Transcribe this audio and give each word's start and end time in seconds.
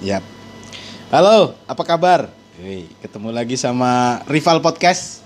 Yap. 0.00 0.24
Halo, 1.12 1.52
apa 1.68 1.84
kabar? 1.84 2.32
Hei, 2.56 2.88
ketemu 3.04 3.28
lagi 3.36 3.60
sama 3.60 4.24
Rival 4.24 4.64
Podcast. 4.64 5.20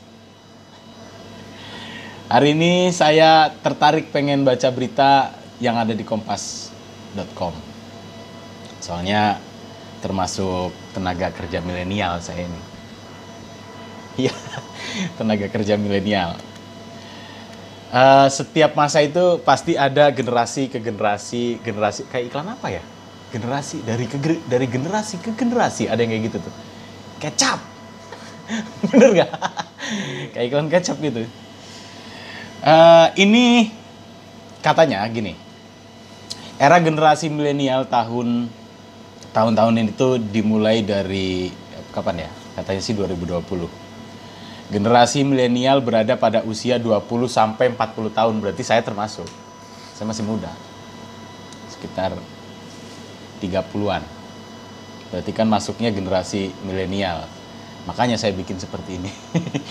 Hari 2.27 2.59
ini 2.59 2.91
saya 2.91 3.55
tertarik 3.63 4.11
pengen 4.11 4.43
baca 4.43 4.67
berita 4.75 5.31
yang 5.63 5.79
ada 5.79 5.95
di 5.95 6.03
kompas.com. 6.03 7.55
Soalnya 8.83 9.39
termasuk 10.03 10.75
tenaga 10.91 11.31
kerja 11.31 11.63
milenial 11.63 12.19
saya 12.19 12.51
ini. 12.51 12.63
Iya, 14.27 14.33
tenaga 15.21 15.47
kerja 15.53 15.77
milenial. 15.77 16.41
Eh, 17.95 18.29
setiap 18.33 18.75
masa 18.75 19.05
itu 19.05 19.39
pasti 19.45 19.77
ada 19.79 20.09
generasi 20.11 20.73
ke 20.73 20.83
generasi, 20.83 21.63
generasi 21.63 22.09
kayak 22.11 22.33
iklan 22.33 22.49
apa 22.49 22.81
ya? 22.81 22.96
Generasi 23.37 23.85
dari 23.85 24.09
ke 24.09 24.17
dari 24.49 24.65
generasi 24.65 25.21
ke 25.21 25.37
generasi 25.37 25.93
ada 25.93 26.01
yang 26.01 26.17
kayak 26.17 26.25
gitu 26.33 26.39
tuh. 26.41 26.55
Kecap. 27.21 27.61
Bener 28.89 29.11
nggak? 29.13 29.33
kayak 30.33 30.45
iklan 30.49 30.73
kecap 30.73 30.97
gitu. 31.05 31.29
Eh, 32.65 33.07
ini 33.21 33.69
katanya 34.65 35.05
gini. 35.13 35.37
Era 36.57 36.81
generasi 36.81 37.29
milenial 37.29 37.85
tahun 37.85 38.49
tahun-tahun 39.37 39.75
ini 39.77 39.93
tuh 39.93 40.17
dimulai 40.17 40.81
dari 40.81 41.53
kapan 41.93 42.25
ya? 42.25 42.31
Katanya 42.57 42.81
sih 42.81 42.97
2020 42.97 43.85
generasi 44.67 45.23
milenial 45.23 45.79
berada 45.79 46.19
pada 46.19 46.43
usia 46.43 46.83
20 46.83 47.07
sampai 47.31 47.71
40 47.71 48.11
tahun 48.11 48.35
berarti 48.43 48.63
saya 48.67 48.83
termasuk 48.83 49.27
saya 49.95 50.07
masih 50.11 50.27
muda 50.27 50.51
sekitar 51.71 52.19
30-an 53.39 54.17
berarti 55.11 55.31
kan 55.33 55.47
masuknya 55.47 55.91
generasi 55.95 56.51
milenial. 56.67 57.25
Makanya 57.87 58.19
saya 58.19 58.35
bikin 58.35 58.59
seperti 58.59 58.99
ini. 58.99 59.11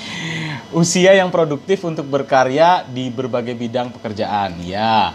Usia 0.82 1.12
yang 1.12 1.28
produktif 1.30 1.84
untuk 1.84 2.08
berkarya 2.08 2.88
di 2.88 3.12
berbagai 3.12 3.54
bidang 3.54 3.92
pekerjaan 3.92 4.56
ya. 4.64 5.12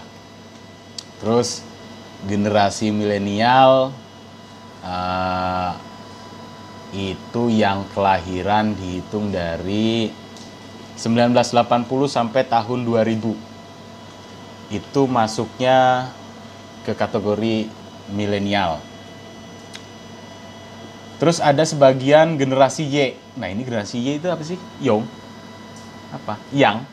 Terus 1.18 1.64
generasi 2.28 2.92
milenial 2.92 3.96
uh, 4.84 5.72
itu 6.92 7.48
yang 7.48 7.88
kelahiran 7.96 8.76
dihitung 8.76 9.32
dari 9.32 10.12
1980 11.00 11.56
sampai 12.12 12.44
tahun 12.44 12.84
2000 12.84 13.48
itu 14.70 15.02
masuknya 15.08 16.12
ke 16.84 16.92
kategori 16.92 17.79
milenial. 18.10 18.82
Terus 21.20 21.36
ada 21.36 21.60
sebagian 21.62 22.40
generasi 22.40 22.88
Y. 22.88 23.12
Nah 23.36 23.52
ini 23.52 23.60
generasi 23.60 24.00
Y 24.00 24.16
itu 24.16 24.28
apa 24.32 24.40
sih? 24.40 24.56
Young. 24.80 25.04
Apa? 26.16 26.40
Yang. 26.48 26.88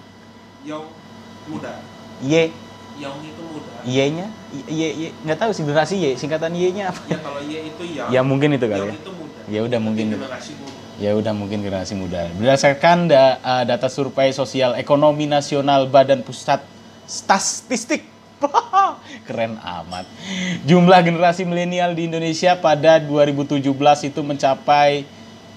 Yang 0.68 0.84
muda. 1.48 1.80
Y. 2.20 2.52
Yang 3.00 3.16
itu 3.24 3.44
muda. 3.46 3.72
Y-nya? 3.88 4.28
Y, 4.68 4.84
y, 4.84 5.08
nggak 5.24 5.38
tahu 5.40 5.52
sih 5.56 5.64
generasi 5.64 5.96
Y. 5.96 6.08
Singkatan 6.20 6.52
Y-nya 6.52 6.92
apa? 6.92 7.00
Ya 7.08 7.18
kalau 7.24 7.40
Y 7.40 7.72
itu 7.72 7.84
yang. 7.88 8.08
Ya 8.12 8.22
mungkin 8.26 8.52
itu 8.58 8.68
kali 8.68 8.84
ya. 8.84 8.94
itu 9.00 9.12
muda. 9.16 9.40
Ya 9.48 9.60
udah 9.64 9.80
mungkin. 9.80 10.06
Generasi 10.12 10.52
muda. 10.60 10.76
Ya 10.98 11.12
udah 11.14 11.34
mungkin 11.38 11.60
generasi 11.62 11.94
muda. 11.94 12.26
Berdasarkan 12.36 13.08
da- 13.08 13.38
uh, 13.40 13.64
data 13.64 13.88
survei 13.88 14.34
sosial 14.34 14.76
ekonomi 14.76 15.30
nasional 15.30 15.88
Badan 15.88 16.26
Pusat 16.26 16.66
Statistik. 17.08 18.17
Keren 19.28 19.58
amat. 19.58 20.06
Jumlah 20.64 21.02
generasi 21.02 21.44
milenial 21.44 21.98
di 21.98 22.06
Indonesia 22.06 22.58
pada 22.58 23.02
2017 23.02 23.64
itu 24.10 24.22
mencapai 24.22 25.06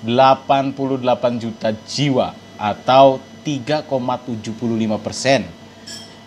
88 0.04 1.42
juta 1.42 1.76
jiwa 1.84 2.32
atau 2.56 3.20
3,75 3.44 4.56
persen 5.00 5.44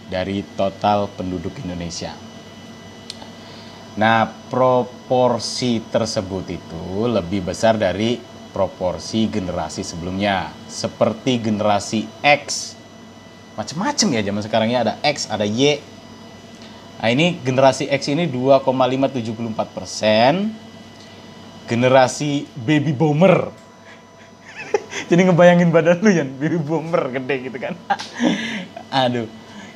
dari 0.09 0.45
total 0.53 1.09
penduduk 1.13 1.57
Indonesia. 1.65 2.13
Nah, 3.93 4.25
proporsi 4.49 5.77
tersebut 5.85 6.45
itu 6.49 6.85
lebih 7.05 7.45
besar 7.45 7.77
dari 7.77 8.17
proporsi 8.53 9.29
generasi 9.29 9.85
sebelumnya, 9.85 10.49
seperti 10.65 11.37
generasi 11.41 12.05
X. 12.21 12.73
Macam-macam 13.53 14.07
ya 14.17 14.21
zaman 14.25 14.41
sekarang 14.41 14.69
ya 14.73 14.81
ada 14.81 14.97
X, 15.05 15.29
ada 15.29 15.45
Y. 15.45 15.92
Nah, 17.03 17.11
ini 17.11 17.35
generasi 17.43 17.91
X 17.91 18.07
ini 18.07 18.31
2,574 18.31 19.75
persen. 19.75 20.55
Generasi 21.67 22.47
baby 22.55 22.95
boomer. 22.95 23.51
Jadi 25.11 25.27
ngebayangin 25.27 25.67
badan 25.67 25.99
lu 25.99 26.15
ya, 26.15 26.23
baby 26.23 26.55
boomer 26.55 27.11
gede 27.11 27.51
gitu 27.51 27.57
kan. 27.59 27.75
Aduh. 29.03 29.27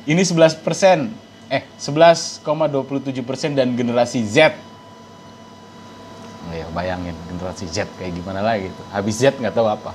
Ini 0.08 0.24
11 0.24 0.64
persen. 0.64 1.12
Eh, 1.52 1.68
11,27 1.76 3.20
persen 3.20 3.52
dan 3.52 3.76
generasi 3.76 4.24
Z. 4.24 4.56
Ya, 6.48 6.64
bayangin 6.72 7.12
generasi 7.28 7.68
Z 7.68 7.92
kayak 8.00 8.16
gimana 8.16 8.40
lagi 8.40 8.72
gitu. 8.72 8.82
Habis 8.88 9.20
Z 9.20 9.36
nggak 9.36 9.52
tahu 9.52 9.68
apa. 9.68 9.92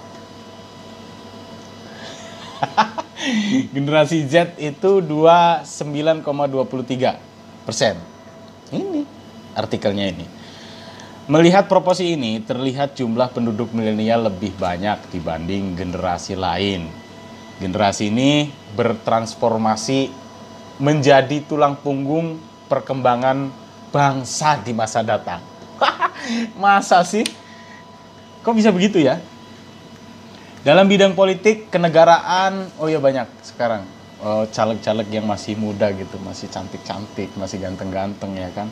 generasi 3.76 4.28
Z 4.28 4.60
itu 4.60 5.02
29,23 5.02 7.66
persen. 7.66 7.96
Ini 8.74 9.06
artikelnya 9.54 10.06
ini. 10.10 10.26
Melihat 11.24 11.72
proporsi 11.72 12.20
ini, 12.20 12.44
terlihat 12.44 13.00
jumlah 13.00 13.32
penduduk 13.32 13.72
milenial 13.72 14.28
lebih 14.28 14.52
banyak 14.60 15.08
dibanding 15.08 15.80
generasi 15.80 16.36
lain. 16.36 16.92
Generasi 17.64 18.12
ini 18.12 18.52
bertransformasi 18.76 20.12
menjadi 20.84 21.40
tulang 21.48 21.80
punggung 21.80 22.44
perkembangan 22.68 23.48
bangsa 23.96 24.60
di 24.60 24.76
masa 24.76 25.00
datang. 25.00 25.40
masa 26.64 27.00
sih? 27.08 27.24
Kok 28.44 28.56
bisa 28.60 28.76
begitu 28.76 29.00
ya? 29.00 29.24
Dalam 30.64 30.88
bidang 30.88 31.12
politik, 31.12 31.68
kenegaraan, 31.68 32.72
oh 32.80 32.88
ya 32.88 33.04
banyak 33.04 33.28
sekarang. 33.44 33.84
Oh, 34.24 34.48
caleg-caleg 34.48 35.12
yang 35.12 35.28
masih 35.28 35.60
muda 35.60 35.92
gitu, 35.92 36.16
masih 36.24 36.48
cantik-cantik, 36.48 37.36
masih 37.36 37.60
ganteng-ganteng 37.60 38.32
ya 38.40 38.48
kan. 38.56 38.72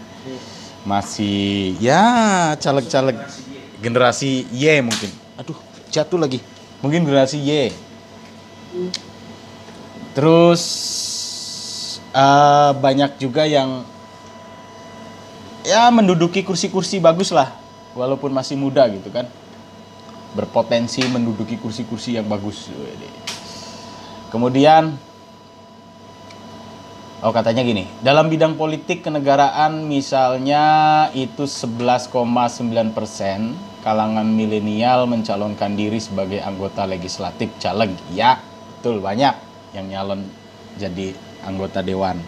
Masih 0.88 1.75
ya 1.84 2.56
caleg-caleg 2.56 3.19
generasi 3.84 4.47
Y 4.56 4.79
mungkin. 4.79 5.12
Aduh, 5.35 5.59
jatuh 5.91 6.16
lagi. 6.16 6.40
Mungkin 6.79 7.03
generasi 7.03 7.44
Y. 7.44 7.75
Terus 10.16 10.63
eh, 12.16 12.72
banyak 12.72 13.19
juga 13.19 13.44
yang 13.44 13.84
ya 15.68 15.91
menduduki 15.91 16.40
kursi-kursi 16.40 17.03
bagus 17.03 17.35
lah, 17.35 17.52
walaupun 18.00 18.31
masih 18.31 18.56
muda 18.56 18.88
gitu 18.88 19.12
kan 19.12 19.28
berpotensi 20.31 21.03
menduduki 21.11 21.59
kursi-kursi 21.59 22.15
yang 22.15 22.27
bagus. 22.27 22.71
Kemudian, 24.31 24.95
oh 27.19 27.33
katanya 27.35 27.67
gini, 27.67 27.87
dalam 27.99 28.31
bidang 28.31 28.55
politik 28.55 29.03
kenegaraan 29.03 29.91
misalnya 29.91 30.63
itu 31.11 31.43
11,9 31.43 32.15
persen 32.95 33.59
kalangan 33.83 34.29
milenial 34.29 35.09
mencalonkan 35.09 35.75
diri 35.75 35.99
sebagai 35.99 36.39
anggota 36.39 36.87
legislatif 36.87 37.51
caleg. 37.59 37.91
Ya, 38.15 38.39
betul 38.79 39.03
banyak 39.03 39.35
yang 39.75 39.91
nyalon 39.91 40.31
jadi 40.79 41.11
anggota 41.43 41.83
dewan. 41.83 42.23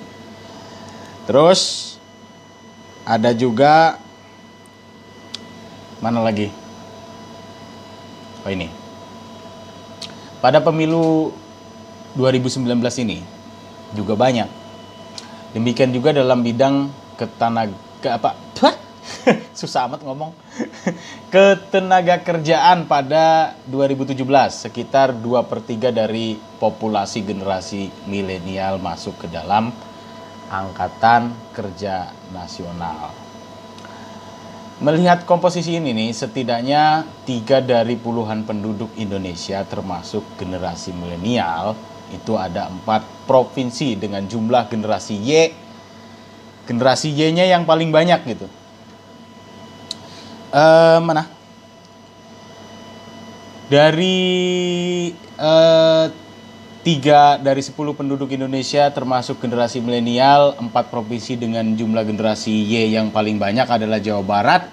Terus 1.23 1.95
ada 3.07 3.31
juga 3.31 3.95
mana 6.03 6.19
lagi? 6.19 6.62
Oh 8.43 8.51
ini. 8.51 8.67
Pada 10.43 10.59
pemilu 10.59 11.31
2019 12.19 12.67
ini 13.03 13.23
juga 13.95 14.19
banyak. 14.19 14.49
Demikian 15.55 15.95
juga 15.95 16.11
dalam 16.11 16.43
bidang 16.43 16.91
ketenaga 17.15 17.75
ke 18.03 18.09
apa? 18.11 18.35
Tuh, 18.57 18.75
Susah 19.59 19.87
amat 19.87 20.03
ngomong. 20.03 20.35
Ketenaga 21.33 22.19
kerjaan 22.19 22.85
pada 22.85 23.55
2017 23.71 24.19
sekitar 24.51 25.15
2 25.15 25.49
per 25.49 25.59
3 25.63 25.95
dari 25.95 26.35
populasi 26.59 27.23
generasi 27.23 27.87
milenial 28.07 28.79
masuk 28.83 29.23
ke 29.23 29.27
dalam 29.31 29.71
angkatan 30.51 31.31
kerja 31.55 32.11
nasional. 32.35 33.22
Melihat 34.83 35.23
komposisi 35.23 35.79
ini 35.79 35.95
nih, 35.95 36.11
setidaknya 36.11 37.07
tiga 37.23 37.63
dari 37.63 37.95
puluhan 37.95 38.43
penduduk 38.43 38.91
Indonesia 38.99 39.63
termasuk 39.63 40.35
generasi 40.35 40.91
milenial 40.91 41.71
itu 42.11 42.35
ada 42.35 42.67
empat 42.67 43.07
provinsi 43.23 43.95
dengan 43.95 44.27
jumlah 44.27 44.67
generasi 44.67 45.15
Y, 45.23 45.55
generasi 46.67 47.15
Y-nya 47.15 47.47
yang 47.47 47.63
paling 47.63 47.95
banyak 47.95 48.27
gitu. 48.27 48.47
Eh, 50.51 50.99
mana? 50.99 51.31
Dari 53.71 54.19
eh, 55.15 56.05
tiga 56.83 57.39
dari 57.39 57.63
10 57.63 57.73
penduduk 57.95 58.27
Indonesia 58.35 58.91
termasuk 58.91 59.39
generasi 59.39 59.79
milenial, 59.79 60.59
empat 60.59 60.91
provinsi 60.91 61.39
dengan 61.39 61.63
jumlah 61.73 62.03
generasi 62.03 62.51
Y 62.51 62.91
yang 62.91 63.09
paling 63.09 63.39
banyak 63.39 63.65
adalah 63.65 64.03
Jawa 64.03 64.21
Barat, 64.21 64.67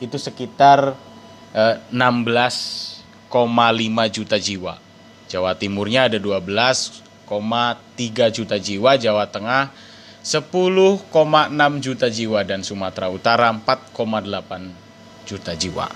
itu 0.00 0.16
sekitar 0.16 0.96
eh, 1.52 1.76
16,5 1.92 3.28
juta 4.08 4.40
jiwa. 4.40 4.80
Jawa 5.30 5.54
Timurnya 5.54 6.08
ada 6.08 6.18
12,3 6.18 7.04
juta 8.34 8.56
jiwa, 8.58 8.96
Jawa 8.96 9.28
Tengah 9.28 9.70
10,6 10.20 11.08
juta 11.80 12.06
jiwa 12.12 12.40
dan 12.44 12.60
Sumatera 12.60 13.08
Utara 13.08 13.48
4,8 13.52 15.28
juta 15.28 15.52
jiwa. 15.56 15.88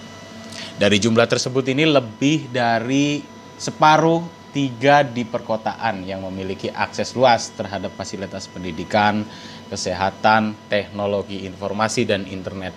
Dari 0.74 0.96
jumlah 0.96 1.28
tersebut 1.28 1.64
ini 1.72 1.84
lebih 1.88 2.48
dari 2.52 3.20
separuh 3.60 4.33
tiga 4.54 5.02
di 5.02 5.26
perkotaan 5.26 6.06
yang 6.06 6.22
memiliki 6.22 6.70
akses 6.70 7.18
luas 7.18 7.50
terhadap 7.58 7.90
fasilitas 7.98 8.46
pendidikan, 8.46 9.26
kesehatan, 9.66 10.54
teknologi 10.70 11.42
informasi 11.42 12.06
dan 12.06 12.22
internet. 12.30 12.70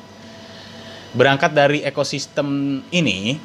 Berangkat 1.13 1.53
dari 1.53 1.85
ekosistem 1.85 2.81
ini, 2.89 3.37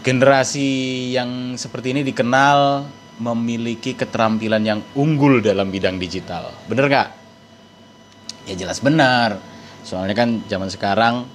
generasi 0.00 0.68
yang 1.12 1.60
seperti 1.60 1.92
ini 1.92 2.00
dikenal 2.00 2.88
memiliki 3.20 3.92
keterampilan 3.92 4.64
yang 4.64 4.80
unggul 4.96 5.44
dalam 5.44 5.68
bidang 5.68 6.00
digital. 6.00 6.48
Bener 6.64 6.88
nggak? 6.88 7.08
Ya 8.48 8.54
jelas 8.56 8.80
benar. 8.80 9.36
Soalnya 9.84 10.16
kan 10.16 10.40
zaman 10.48 10.72
sekarang 10.72 11.28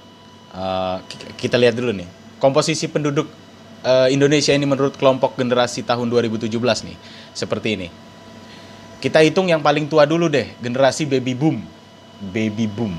eh, 0.50 0.96
kita 1.38 1.54
lihat 1.54 1.78
dulu 1.78 1.94
nih 1.94 2.22
komposisi 2.42 2.90
penduduk 2.90 3.41
eh, 3.82 4.08
Indonesia 4.14 4.54
ini 4.54 4.66
menurut 4.66 4.96
kelompok 4.96 5.36
generasi 5.36 5.82
tahun 5.82 6.10
2017 6.10 6.48
nih 6.86 6.96
seperti 7.34 7.68
ini. 7.76 7.88
Kita 9.02 9.18
hitung 9.18 9.50
yang 9.50 9.58
paling 9.58 9.90
tua 9.90 10.06
dulu 10.06 10.30
deh, 10.30 10.46
generasi 10.62 11.10
baby 11.10 11.34
boom. 11.34 11.58
Baby 12.30 12.70
boom. 12.70 12.94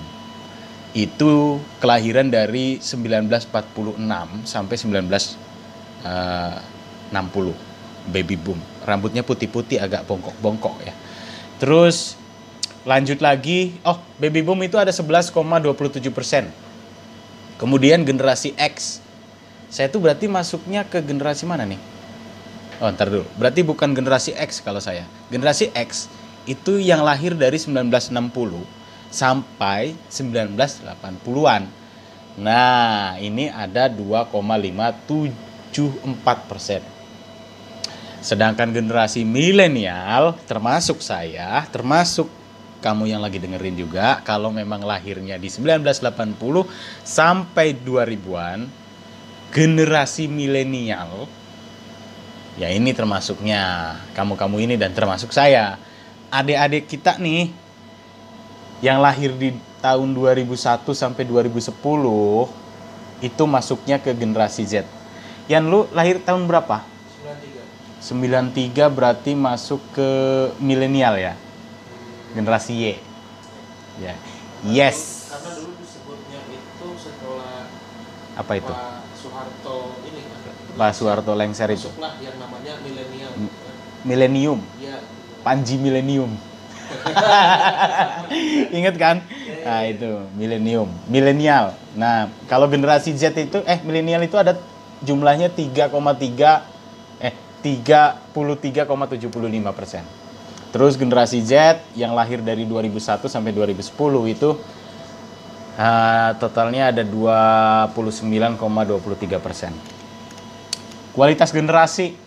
Itu 0.92 1.64
kelahiran 1.80 2.28
dari 2.28 2.84
1946 2.84 4.04
sampai 4.44 4.76
1960 4.76 6.04
baby 8.12 8.36
boom. 8.36 8.60
Rambutnya 8.84 9.24
putih-putih 9.24 9.80
agak 9.80 10.04
bongkok-bongkok 10.04 10.76
ya. 10.84 10.92
Terus 11.64 12.20
lanjut 12.84 13.24
lagi, 13.24 13.80
oh 13.88 13.96
baby 14.20 14.44
boom 14.44 14.60
itu 14.68 14.76
ada 14.76 14.92
11,27 14.92 15.32
persen. 16.12 16.52
Kemudian 17.56 18.04
generasi 18.04 18.52
X. 18.60 19.00
Saya 19.74 19.90
tuh 19.90 20.06
berarti 20.06 20.30
masuknya 20.30 20.86
ke 20.86 21.02
generasi 21.02 21.50
mana 21.50 21.66
nih? 21.66 21.82
Oh 22.78 22.94
ntar 22.94 23.10
dulu, 23.10 23.26
berarti 23.42 23.66
bukan 23.66 23.90
generasi 23.98 24.38
X 24.38 24.62
kalau 24.62 24.78
saya. 24.78 25.10
Generasi 25.34 25.74
X 25.74 26.14
itu 26.46 26.78
yang 26.78 27.02
lahir 27.02 27.34
dari 27.34 27.58
1960 27.58 28.14
sampai 29.10 29.98
1980-an. 30.14 31.66
Nah, 32.38 33.18
ini 33.18 33.50
ada 33.50 33.90
2,574 33.90 35.02
persen. 36.46 36.86
Sedangkan 38.22 38.70
generasi 38.70 39.26
milenial, 39.26 40.38
termasuk 40.46 41.02
saya, 41.02 41.66
termasuk 41.74 42.30
kamu 42.78 43.10
yang 43.10 43.26
lagi 43.26 43.42
dengerin 43.42 43.74
juga, 43.74 44.22
kalau 44.22 44.54
memang 44.54 44.86
lahirnya 44.86 45.42
di 45.42 45.50
1980 45.50 46.38
sampai 47.02 47.74
2000-an, 47.74 48.83
generasi 49.54 50.26
milenial, 50.26 51.30
ya 52.58 52.74
ini 52.74 52.92
termasuknya 52.92 53.96
kamu-kamu 54.18 54.66
ini 54.66 54.76
dan 54.76 54.92
termasuk 54.92 55.30
saya. 55.30 55.78
Adik-adik 56.34 56.90
kita 56.90 57.22
nih, 57.22 57.54
yang 58.82 58.98
lahir 58.98 59.30
di 59.38 59.54
tahun 59.86 60.18
2001 60.18 60.98
sampai 60.98 61.24
2010, 61.30 61.70
itu 63.22 63.44
masuknya 63.46 64.02
ke 64.02 64.10
generasi 64.18 64.66
Z. 64.66 64.90
Yang 65.46 65.64
lu 65.70 65.80
lahir 65.94 66.18
tahun 66.18 66.50
berapa? 66.50 66.94
93 68.04 68.76
berarti 68.92 69.32
masuk 69.32 69.80
ke 69.96 70.10
milenial 70.60 71.16
ya 71.16 71.40
generasi 72.36 72.76
Y 72.76 72.86
ya 74.04 74.14
yes 74.68 75.32
Karena 75.32 75.56
dulu 75.56 75.72
disebutnya 75.80 76.40
itu 76.52 76.88
setelah 77.00 77.72
apa 78.36 78.54
itu 78.60 78.74
Ini. 80.06 80.22
Pak 80.74 80.92
Soeharto 80.98 81.38
lengser 81.38 81.70
itu. 81.70 81.86
Masuklah 81.90 82.14
yang 82.22 82.36
namanya 82.42 82.74
milenial. 82.82 83.32
milenium. 84.04 84.60
Iya. 84.82 84.98
Panji 85.46 85.78
milenium. 85.80 86.32
Inget 88.78 88.96
kan? 89.00 89.24
Nah 89.64 89.82
itu 89.88 90.28
milenium. 90.36 90.90
Milenial. 91.08 91.74
Nah 91.96 92.28
kalau 92.52 92.68
generasi 92.68 93.16
Z 93.16 93.32
itu 93.38 93.64
eh 93.64 93.80
milenial 93.82 94.24
itu 94.26 94.38
ada 94.38 94.60
jumlahnya 95.04 95.52
3,3 95.52 95.94
eh 97.24 97.34
33,75 97.64 99.78
persen. 99.78 100.04
Terus 100.74 100.98
generasi 100.98 101.38
Z 101.46 101.86
yang 101.94 102.18
lahir 102.18 102.42
dari 102.42 102.66
2001 102.66 103.30
sampai 103.30 103.54
2010 103.54 103.94
itu 104.34 104.58
eh, 105.78 106.32
totalnya 106.38 106.88
ada 106.94 107.04
29,23 107.06 109.40
persen. 109.40 109.74
Kualitas 111.14 111.54
generasi 111.54 112.18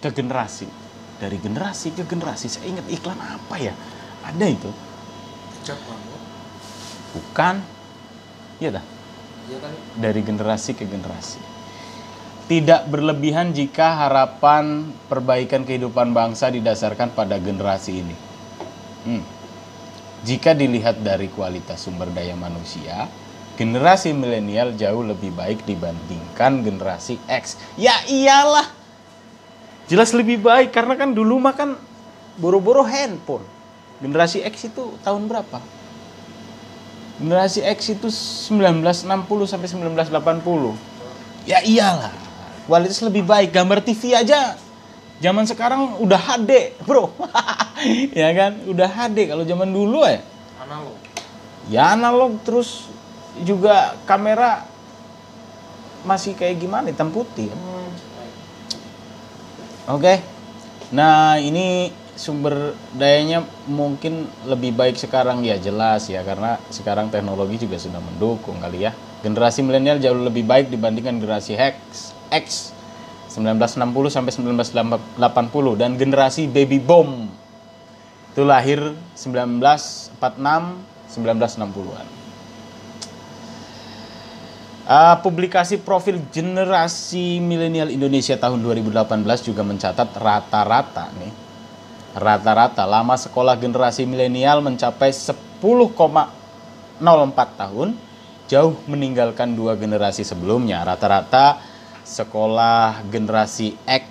ke 0.00 0.10
generasi. 0.12 0.68
Dari 1.20 1.36
generasi 1.36 1.92
ke 1.92 2.08
generasi. 2.08 2.48
Saya 2.48 2.72
ingat 2.72 2.88
iklan 2.88 3.20
apa 3.20 3.60
ya? 3.60 3.76
Ada 4.24 4.46
itu. 4.48 4.72
Bukan. 7.12 7.60
Iya 8.60 8.70
dah. 8.80 8.84
Iya 9.50 9.58
kan? 9.58 9.72
dari 9.98 10.20
generasi 10.22 10.78
ke 10.78 10.86
generasi. 10.86 11.42
Tidak 12.46 12.90
berlebihan 12.90 13.54
jika 13.54 14.06
harapan 14.06 14.90
perbaikan 15.06 15.62
kehidupan 15.62 16.14
bangsa 16.14 16.50
didasarkan 16.50 17.14
pada 17.14 17.38
generasi 17.38 18.02
ini. 18.02 18.16
Hmm. 19.06 19.22
Jika 20.26 20.52
dilihat 20.52 21.00
dari 21.00 21.32
kualitas 21.32 21.80
sumber 21.84 22.12
daya 22.12 22.36
manusia 22.36 23.08
generasi 23.56 24.12
milenial 24.16 24.72
jauh 24.76 25.04
lebih 25.04 25.32
baik 25.32 25.64
dibandingkan 25.64 26.64
generasi 26.64 27.20
X 27.28 27.60
ya 27.76 27.94
iyalah 28.08 28.68
jelas 29.90 30.14
lebih 30.14 30.38
baik 30.38 30.70
karena 30.70 30.94
kan 30.94 31.10
dulu 31.10 31.42
mah 31.42 31.52
kan 31.58 31.74
boro-boro 32.40 32.86
handphone. 32.86 33.42
Generasi 34.00 34.40
X 34.46 34.72
itu 34.72 34.96
tahun 35.04 35.28
berapa? 35.28 35.60
Generasi 37.20 37.60
X 37.66 37.92
itu 37.92 38.08
1960 38.08 39.04
sampai 39.44 39.68
1980. 39.68 41.44
Ya 41.44 41.60
iyalah. 41.60 42.14
Kualitas 42.64 43.02
lebih 43.04 43.26
baik, 43.28 43.52
gambar 43.52 43.84
TV 43.84 44.14
aja 44.14 44.56
zaman 45.20 45.44
sekarang 45.44 46.00
udah 46.00 46.18
HD, 46.18 46.74
Bro. 46.88 47.12
ya 48.20 48.32
kan? 48.32 48.64
Udah 48.66 48.88
HD 48.88 49.28
kalau 49.28 49.44
zaman 49.44 49.70
dulu 49.70 50.02
ya. 50.08 50.24
Analog. 50.64 50.96
Ya 51.68 51.82
analog 51.94 52.40
terus 52.42 52.88
juga 53.44 53.94
kamera 54.08 54.64
masih 56.02 56.32
kayak 56.32 56.56
gimana 56.56 56.88
hitam 56.88 57.12
putih. 57.12 57.52
Oke. 59.86 60.24
Nah, 60.90 61.38
ini 61.38 61.92
sumber 62.16 62.76
dayanya 62.96 63.44
mungkin 63.64 64.28
lebih 64.44 64.76
baik 64.76 65.00
sekarang 65.00 65.40
ya 65.40 65.56
jelas 65.56 66.04
ya 66.12 66.20
karena 66.20 66.60
sekarang 66.68 67.08
teknologi 67.08 67.64
juga 67.64 67.76
sudah 67.80 68.00
mendukung 68.00 68.58
kali 68.58 68.88
ya. 68.88 68.92
Generasi 69.20 69.60
milenial 69.60 70.00
jauh 70.00 70.16
lebih 70.16 70.48
baik 70.48 70.72
dibandingkan 70.72 71.20
generasi 71.20 71.52
X 71.56 71.76
X 72.32 72.46
1960 73.30 74.10
sampai 74.10 74.32
1980 74.34 75.78
dan 75.78 75.94
generasi 75.94 76.50
baby 76.50 76.82
boom 76.82 77.30
itu 78.34 78.42
lahir 78.42 78.94
1946 79.14 80.90
1960-an. 81.10 82.06
Uh, 84.90 85.14
publikasi 85.22 85.78
profil 85.78 86.18
generasi 86.34 87.38
milenial 87.38 87.94
Indonesia 87.94 88.34
tahun 88.34 88.58
2018 88.58 89.22
juga 89.46 89.62
mencatat 89.62 90.08
rata-rata 90.18 91.14
nih. 91.14 91.30
Rata-rata 92.10 92.82
lama 92.90 93.14
sekolah 93.14 93.54
generasi 93.54 94.02
milenial 94.02 94.58
mencapai 94.58 95.14
10,04 95.14 96.18
tahun, 97.54 97.94
jauh 98.50 98.74
meninggalkan 98.90 99.54
dua 99.54 99.78
generasi 99.78 100.26
sebelumnya. 100.26 100.82
Rata-rata 100.82 101.69
sekolah 102.10 103.06
generasi 103.06 103.78
X 103.86 104.10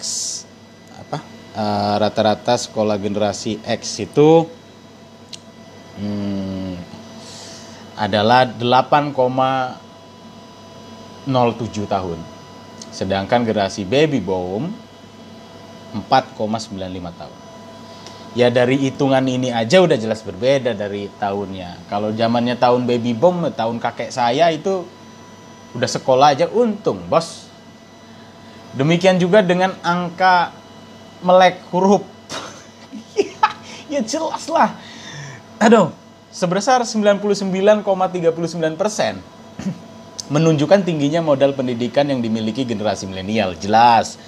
apa? 0.96 1.20
Uh, 1.52 2.00
rata-rata 2.00 2.56
sekolah 2.56 2.96
generasi 2.96 3.60
X 3.68 4.00
itu 4.00 4.48
hmm, 6.00 6.80
adalah 8.00 8.48
8, 8.48 9.12
07 11.28 11.84
tahun. 11.84 12.20
Sedangkan 12.96 13.44
generasi 13.44 13.84
baby 13.84 14.24
boom 14.24 14.72
4,95 16.08 17.20
tahun. 17.20 17.38
Ya 18.38 18.54
dari 18.54 18.78
hitungan 18.78 19.26
ini 19.26 19.50
aja 19.50 19.82
udah 19.82 19.98
jelas 19.98 20.22
berbeda 20.22 20.78
dari 20.78 21.10
tahunnya. 21.18 21.90
Kalau 21.90 22.14
zamannya 22.14 22.56
tahun 22.56 22.86
baby 22.86 23.18
boom, 23.18 23.50
tahun 23.52 23.82
kakek 23.82 24.14
saya 24.14 24.54
itu 24.54 24.86
udah 25.74 25.90
sekolah 25.90 26.38
aja 26.38 26.46
untung, 26.48 27.02
bos. 27.10 27.49
Demikian 28.78 29.18
juga 29.18 29.42
dengan 29.42 29.74
angka 29.82 30.54
melek 31.26 31.66
huruf. 31.74 32.06
ya 33.94 34.02
jelas 34.06 34.46
lah. 34.50 34.78
Aduh, 35.60 35.92
sebesar 36.30 36.86
99,39 36.86 37.84
persen 38.80 39.20
menunjukkan 40.34 40.86
tingginya 40.86 41.20
modal 41.26 41.58
pendidikan 41.58 42.06
yang 42.08 42.22
dimiliki 42.22 42.64
generasi 42.64 43.10
milenial. 43.10 43.58
Jelas. 43.58 44.22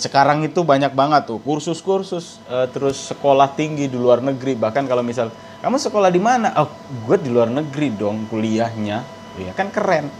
Sekarang 0.00 0.42
itu 0.42 0.64
banyak 0.66 0.96
banget 0.96 1.30
tuh 1.30 1.38
kursus-kursus, 1.44 2.42
eh, 2.50 2.66
terus 2.74 3.12
sekolah 3.12 3.54
tinggi 3.54 3.86
di 3.86 3.94
luar 3.94 4.24
negeri. 4.24 4.58
Bahkan 4.58 4.88
kalau 4.88 5.04
misal 5.04 5.30
kamu 5.62 5.78
sekolah 5.78 6.10
di 6.10 6.18
mana? 6.18 6.50
Oh, 6.58 6.66
gue 7.06 7.22
di 7.22 7.30
luar 7.30 7.46
negeri 7.52 7.94
dong 7.94 8.26
kuliahnya. 8.26 8.98
Ya 9.38 9.52
kan 9.54 9.70
keren. 9.70 10.10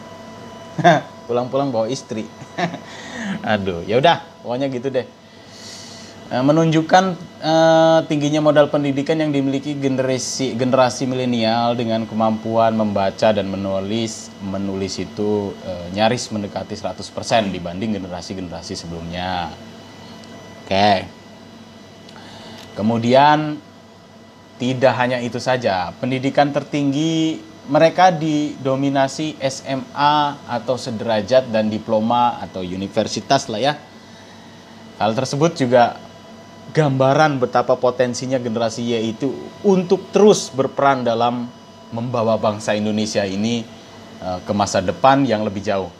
Pulang-pulang 1.26 1.70
bawa 1.70 1.86
istri. 1.86 2.26
Aduh, 3.52 3.82
ya 3.86 3.98
udah, 4.02 4.22
pokoknya 4.42 4.66
gitu 4.70 4.88
deh. 4.90 5.06
Eh, 6.32 6.40
menunjukkan 6.40 7.04
eh, 7.44 7.98
tingginya 8.08 8.40
modal 8.40 8.72
pendidikan 8.72 9.20
yang 9.20 9.36
dimiliki 9.36 9.76
generasi 9.76 10.56
generasi 10.56 11.04
milenial 11.04 11.76
dengan 11.76 12.08
kemampuan 12.08 12.72
membaca 12.72 13.36
dan 13.36 13.52
menulis 13.52 14.32
menulis 14.40 14.96
itu 14.96 15.52
eh, 15.60 15.92
nyaris 15.92 16.32
mendekati 16.32 16.72
100% 16.72 17.52
dibanding 17.52 18.00
generasi-generasi 18.00 18.72
sebelumnya. 18.72 19.52
Oke. 20.64 21.04
Kemudian 22.80 23.60
tidak 24.56 24.94
hanya 24.96 25.20
itu 25.20 25.36
saja, 25.36 25.92
pendidikan 26.00 26.48
tertinggi 26.48 27.44
mereka 27.70 28.10
didominasi 28.10 29.38
SMA 29.38 30.14
atau 30.50 30.74
sederajat 30.74 31.46
dan 31.46 31.70
diploma 31.70 32.42
atau 32.42 32.64
universitas 32.66 33.46
lah 33.46 33.60
ya. 33.62 33.74
Hal 34.98 35.14
tersebut 35.14 35.54
juga 35.54 35.98
gambaran 36.74 37.38
betapa 37.38 37.78
potensinya 37.78 38.40
generasi 38.40 38.82
Y 38.82 39.14
itu 39.14 39.30
untuk 39.62 40.10
terus 40.10 40.50
berperan 40.50 41.06
dalam 41.06 41.46
membawa 41.92 42.34
bangsa 42.40 42.74
Indonesia 42.74 43.22
ini 43.22 43.62
eh, 44.18 44.38
ke 44.42 44.52
masa 44.56 44.82
depan 44.82 45.22
yang 45.22 45.46
lebih 45.46 45.62
jauh. 45.62 45.90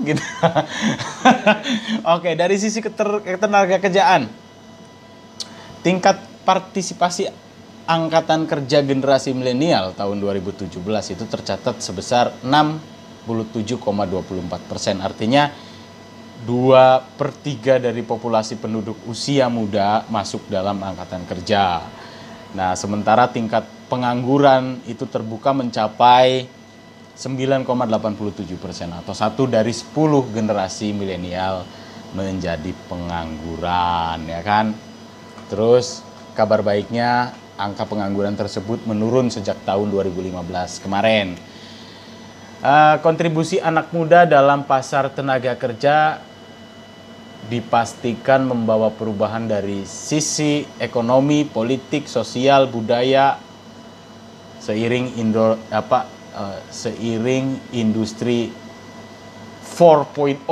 Gitu. 0.00 0.22
Oke, 2.16 2.32
dari 2.32 2.56
sisi 2.56 2.80
keter- 2.80 3.20
ketenaga 3.20 3.76
kerjaan, 3.76 4.32
tingkat 5.84 6.16
partisipasi 6.48 7.28
angkatan 7.86 8.46
kerja 8.48 8.82
generasi 8.84 9.32
milenial 9.32 9.92
tahun 9.96 10.20
2017 10.20 10.68
itu 11.14 11.24
tercatat 11.24 11.80
sebesar 11.80 12.32
67,24 12.44 14.68
persen. 14.68 15.00
Artinya 15.00 15.48
dua 16.40 17.04
per 17.04 17.36
tiga 17.36 17.76
dari 17.76 18.00
populasi 18.00 18.56
penduduk 18.56 18.96
usia 19.04 19.52
muda 19.52 20.08
masuk 20.08 20.48
dalam 20.48 20.80
angkatan 20.80 21.28
kerja. 21.28 21.84
Nah, 22.56 22.72
sementara 22.74 23.30
tingkat 23.30 23.68
pengangguran 23.86 24.82
itu 24.88 25.06
terbuka 25.06 25.54
mencapai 25.54 26.48
9,87 27.14 28.56
persen 28.56 28.88
atau 28.96 29.12
satu 29.12 29.44
dari 29.44 29.76
10 29.76 29.92
generasi 30.32 30.96
milenial 30.96 31.68
menjadi 32.16 32.72
pengangguran, 32.88 34.24
ya 34.24 34.40
kan? 34.42 34.72
Terus 35.52 36.00
kabar 36.32 36.64
baiknya 36.64 37.36
angka 37.60 37.84
pengangguran 37.84 38.32
tersebut 38.32 38.88
menurun 38.88 39.28
sejak 39.28 39.60
tahun 39.68 39.92
2015 39.92 40.80
kemarin. 40.80 41.36
Uh, 42.60 42.96
kontribusi 43.04 43.60
anak 43.60 43.92
muda 43.92 44.24
dalam 44.24 44.64
pasar 44.64 45.08
tenaga 45.12 45.56
kerja 45.56 46.20
dipastikan 47.48 48.44
membawa 48.44 48.92
perubahan 48.92 49.48
dari 49.48 49.84
sisi 49.88 50.64
ekonomi, 50.76 51.48
politik, 51.48 52.04
sosial, 52.04 52.68
budaya 52.68 53.40
seiring 54.60 55.16
indo 55.16 55.56
apa 55.72 56.04
uh, 56.36 56.58
seiring 56.68 57.72
industri 57.72 58.52
4.0. 59.80 60.44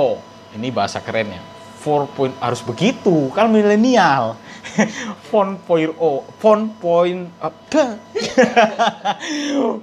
Ini 0.57 0.69
bahasa 0.73 1.05
kerennya. 1.05 1.45
4. 1.85 2.41
harus 2.41 2.65
begitu 2.65 3.29
kan 3.37 3.53
milenial. 3.53 4.35
4.0 4.79 5.99
4. 5.99 7.43
apa 7.43 7.99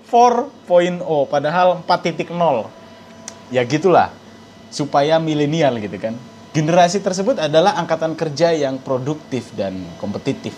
4.0 0.09 1.27
padahal 1.27 1.83
4.0 1.83 2.31
ya 3.51 3.61
gitulah 3.67 4.15
supaya 4.75 5.23
milenial 5.23 5.79
gitu 5.79 5.95
kan. 5.95 6.19
Generasi 6.55 7.03
tersebut 7.03 7.39
adalah 7.39 7.75
angkatan 7.75 8.15
kerja 8.15 8.55
yang 8.55 8.79
produktif 8.79 9.51
dan 9.59 9.75
kompetitif. 9.99 10.55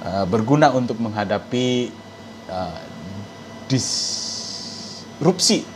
Uh, 0.00 0.24
berguna 0.30 0.70
untuk 0.70 0.96
menghadapi 1.02 1.90
uh, 2.46 2.78
disrupsi. 3.66 5.66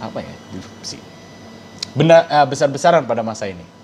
Apa 0.00 0.24
ya 0.24 0.34
disrupsi? 0.56 0.96
Benda 1.92 2.24
uh, 2.28 2.46
besar-besaran 2.48 3.04
pada 3.04 3.20
masa 3.20 3.48
ini 3.48 3.79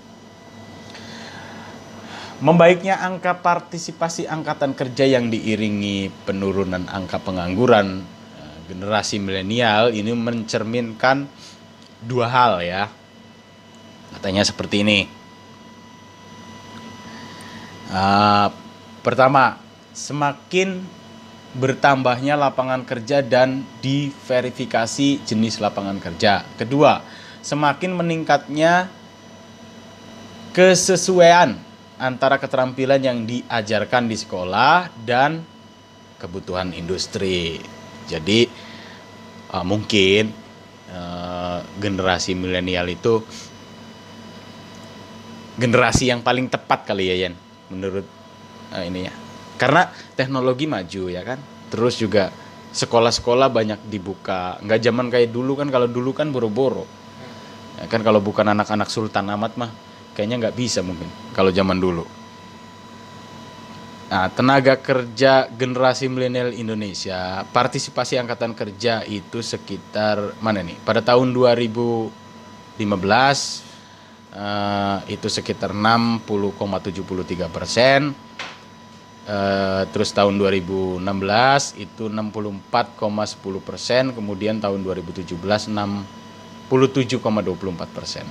Membaiknya 2.37 3.01
angka 3.01 3.41
partisipasi 3.41 4.29
angkatan 4.29 4.77
kerja 4.77 5.09
yang 5.09 5.33
diiringi 5.33 6.13
penurunan 6.21 6.85
angka 6.85 7.17
pengangguran 7.17 8.05
eh, 8.37 8.57
generasi 8.69 9.17
milenial 9.17 9.89
ini 9.89 10.13
mencerminkan 10.13 11.25
dua 12.05 12.29
hal 12.29 12.61
ya. 12.61 12.93
Katanya 14.13 14.45
seperti 14.45 14.85
ini. 14.85 14.99
Uh, 17.87 18.53
pertama, 19.01 19.57
semakin 19.95 20.83
bertambahnya 21.57 22.37
lapangan 22.37 22.85
kerja 22.85 23.25
dan 23.25 23.65
diverifikasi 23.81 25.25
jenis 25.25 25.57
lapangan 25.57 25.97
kerja. 25.97 26.45
Kedua, 26.59 27.01
semakin 27.41 27.97
meningkatnya 27.97 28.93
kesesuaian 30.53 31.66
antara 31.97 32.37
keterampilan 32.37 33.01
yang 33.01 33.25
diajarkan 33.25 34.05
di 34.05 34.17
sekolah 34.17 34.89
dan 35.01 35.41
kebutuhan 36.21 36.73
industri. 36.73 37.57
Jadi 38.05 38.45
uh, 39.53 39.65
mungkin 39.65 40.29
uh, 40.93 41.59
generasi 41.77 42.37
milenial 42.37 42.87
itu 42.89 43.21
generasi 45.57 46.13
yang 46.13 46.21
paling 46.21 46.47
tepat 46.47 46.85
kali 46.85 47.09
ya 47.09 47.27
Yen 47.27 47.33
menurut 47.73 48.05
uh, 48.73 48.83
ini 48.85 49.09
ya. 49.09 49.13
Karena 49.57 49.89
teknologi 50.13 50.69
maju 50.69 51.03
ya 51.09 51.21
kan. 51.25 51.41
Terus 51.67 51.99
juga 51.99 52.31
sekolah-sekolah 52.71 53.49
banyak 53.49 53.89
dibuka. 53.89 54.61
Nggak 54.61 54.79
zaman 54.85 55.09
kayak 55.09 55.33
dulu 55.33 55.57
kan 55.57 55.67
kalau 55.73 55.89
dulu 55.89 56.13
kan 56.13 56.29
boro-boro. 56.29 56.85
Ya 57.77 57.85
kan 57.89 58.01
kalau 58.05 58.21
bukan 58.21 58.45
anak-anak 58.53 58.89
Sultan 58.89 59.29
Ahmad 59.29 59.53
mah 59.57 59.86
kayaknya 60.17 60.49
nggak 60.49 60.57
bisa 60.57 60.81
mungkin 60.81 61.05
kalau 61.37 61.53
zaman 61.53 61.77
dulu. 61.77 62.17
Nah, 64.07 64.31
tenaga 64.31 64.79
kerja 64.79 65.51
generasi 65.51 66.07
milenial 66.07 66.55
Indonesia, 66.55 67.43
partisipasi 67.51 68.15
angkatan 68.15 68.55
kerja 68.55 69.03
itu 69.03 69.43
sekitar 69.43 70.31
mana 70.39 70.63
nih? 70.63 70.79
Pada 70.79 71.03
tahun 71.03 71.35
2015 71.35 72.79
uh, 74.31 75.03
itu 75.11 75.27
sekitar 75.27 75.75
60,73 75.75 77.51
persen. 77.51 78.15
Uh, 79.27 79.83
terus 79.91 80.15
tahun 80.15 80.39
2016 80.39 81.03
itu 81.75 82.07
64,10 82.07 82.71
persen, 83.59 84.15
kemudian 84.15 84.63
tahun 84.63 84.87
2017 84.87 85.35
67,24 85.35 86.71
persen. 87.91 88.23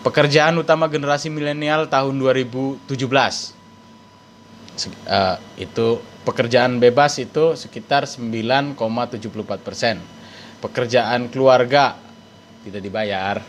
Pekerjaan 0.00 0.56
utama 0.56 0.88
generasi 0.88 1.28
milenial 1.28 1.84
tahun 1.84 2.16
2017 2.16 2.88
uh, 2.88 5.36
itu 5.60 5.86
pekerjaan 6.24 6.80
bebas 6.80 7.20
itu 7.20 7.52
sekitar 7.52 8.08
9,74 8.08 8.80
persen. 9.60 10.00
Pekerjaan 10.60 11.28
keluarga 11.28 11.96
tidak 12.64 12.80
dibayar, 12.84 13.40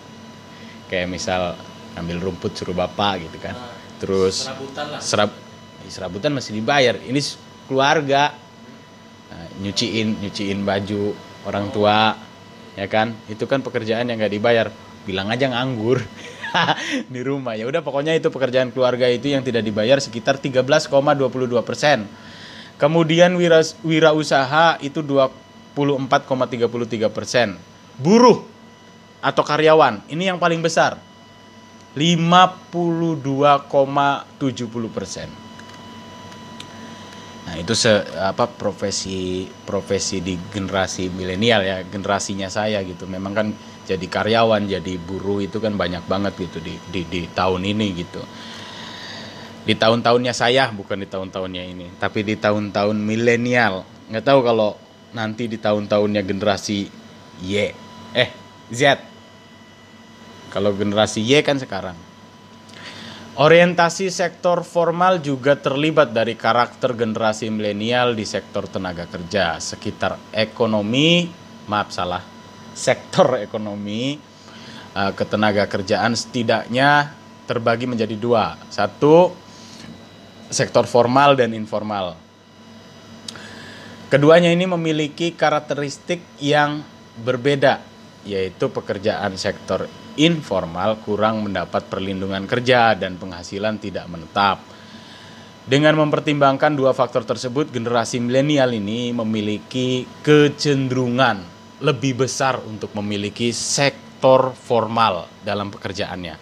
kayak 0.88 1.08
misal 1.08 1.56
ambil 1.96 2.20
rumput 2.20 2.56
suruh 2.56 2.76
bapak 2.76 3.28
gitu 3.28 3.38
kan. 3.40 3.56
Terus 4.00 4.48
serabutan 4.48 4.86
lah. 4.92 5.00
serab 5.00 5.32
serabutan 5.88 6.32
masih 6.36 6.60
dibayar. 6.60 6.96
Ini 7.00 7.20
keluarga 7.68 8.36
Nah, 9.32 9.48
nyuciin 9.64 10.20
nyuciin 10.20 10.60
baju 10.68 11.16
orang 11.48 11.72
tua 11.72 12.20
ya 12.76 12.88
kan 12.92 13.16
itu 13.32 13.48
kan 13.48 13.64
pekerjaan 13.64 14.12
yang 14.12 14.20
nggak 14.20 14.36
dibayar 14.36 14.68
bilang 15.08 15.32
aja 15.32 15.48
nganggur 15.48 16.04
di 17.14 17.22
rumah. 17.24 17.56
Ya 17.56 17.68
udah 17.68 17.82
pokoknya 17.84 18.16
itu 18.16 18.32
pekerjaan 18.32 18.72
keluarga 18.72 19.08
itu 19.08 19.28
yang 19.32 19.44
tidak 19.44 19.64
dibayar 19.66 20.00
sekitar 20.00 20.38
13,22 20.40 20.90
persen. 21.64 22.08
Kemudian 22.78 23.36
wira 23.38 23.62
wirausaha 23.86 24.78
itu 24.82 25.02
24,33 25.06 27.10
persen. 27.14 27.58
Buruh 28.02 28.42
atau 29.22 29.44
karyawan 29.46 30.02
ini 30.10 30.34
yang 30.34 30.42
paling 30.42 30.66
besar 30.66 30.98
52,70 31.94 33.22
persen. 34.90 35.30
Nah 37.42 37.58
itu 37.60 37.74
se 37.76 37.92
apa 38.16 38.48
profesi 38.48 39.44
profesi 39.68 40.24
di 40.24 40.40
generasi 40.40 41.12
milenial 41.12 41.62
ya 41.62 41.84
generasinya 41.84 42.48
saya 42.48 42.80
gitu. 42.82 43.06
Memang 43.06 43.34
kan 43.36 43.52
jadi 43.92 44.06
karyawan, 44.08 44.72
jadi 44.72 44.94
buruh 44.96 45.44
itu 45.44 45.60
kan 45.60 45.76
banyak 45.76 46.04
banget 46.08 46.34
gitu 46.40 46.64
di 46.64 46.80
di, 46.90 47.02
di 47.04 47.22
tahun 47.32 47.68
ini 47.68 47.88
gitu. 48.00 48.22
Di 49.62 49.78
tahun-tahunnya 49.78 50.34
saya 50.34 50.74
bukan 50.74 51.04
di 51.04 51.08
tahun-tahunnya 51.12 51.64
ini, 51.68 51.88
tapi 52.02 52.24
di 52.24 52.40
tahun-tahun 52.40 52.98
milenial. 52.98 53.86
Nggak 54.10 54.26
tahu 54.26 54.40
kalau 54.42 54.80
nanti 55.12 55.52
di 55.52 55.60
tahun-tahunnya 55.60 56.22
generasi 56.24 56.88
Y, 57.44 57.54
eh 58.16 58.30
Z. 58.72 58.82
Kalau 60.52 60.76
generasi 60.76 61.24
Y 61.24 61.40
kan 61.44 61.60
sekarang 61.60 62.12
Orientasi 63.32 64.12
sektor 64.12 64.60
formal 64.68 65.24
juga 65.24 65.56
terlibat 65.56 66.12
dari 66.12 66.36
karakter 66.36 67.00
generasi 67.00 67.48
milenial 67.48 68.12
di 68.12 68.28
sektor 68.28 68.68
tenaga 68.68 69.08
kerja. 69.08 69.56
Sekitar 69.56 70.20
ekonomi, 70.36 71.32
maaf 71.64 71.96
salah, 71.96 72.20
sektor 72.74 73.40
ekonomi 73.40 74.16
uh, 74.96 75.12
ketenaga 75.16 75.68
kerjaan 75.68 76.16
setidaknya 76.16 77.12
terbagi 77.48 77.88
menjadi 77.88 78.16
dua. 78.16 78.56
Satu, 78.72 79.36
sektor 80.52 80.88
formal 80.88 81.36
dan 81.36 81.52
informal. 81.52 82.16
Keduanya 84.12 84.52
ini 84.52 84.68
memiliki 84.68 85.32
karakteristik 85.32 86.20
yang 86.44 86.84
berbeda, 87.24 87.80
yaitu 88.28 88.68
pekerjaan 88.68 89.40
sektor 89.40 89.88
informal 90.20 91.00
kurang 91.00 91.48
mendapat 91.48 91.88
perlindungan 91.88 92.44
kerja 92.44 92.92
dan 93.00 93.16
penghasilan 93.16 93.80
tidak 93.80 94.12
menetap. 94.12 94.60
Dengan 95.64 95.96
mempertimbangkan 95.96 96.76
dua 96.76 96.92
faktor 96.92 97.24
tersebut, 97.24 97.72
generasi 97.72 98.20
milenial 98.20 98.76
ini 98.76 99.16
memiliki 99.16 100.04
kecenderungan 100.20 101.61
lebih 101.82 102.26
besar 102.26 102.62
untuk 102.64 102.94
memiliki 102.96 103.50
sektor 103.52 104.54
formal 104.54 105.26
dalam 105.42 105.74
pekerjaannya. 105.74 106.38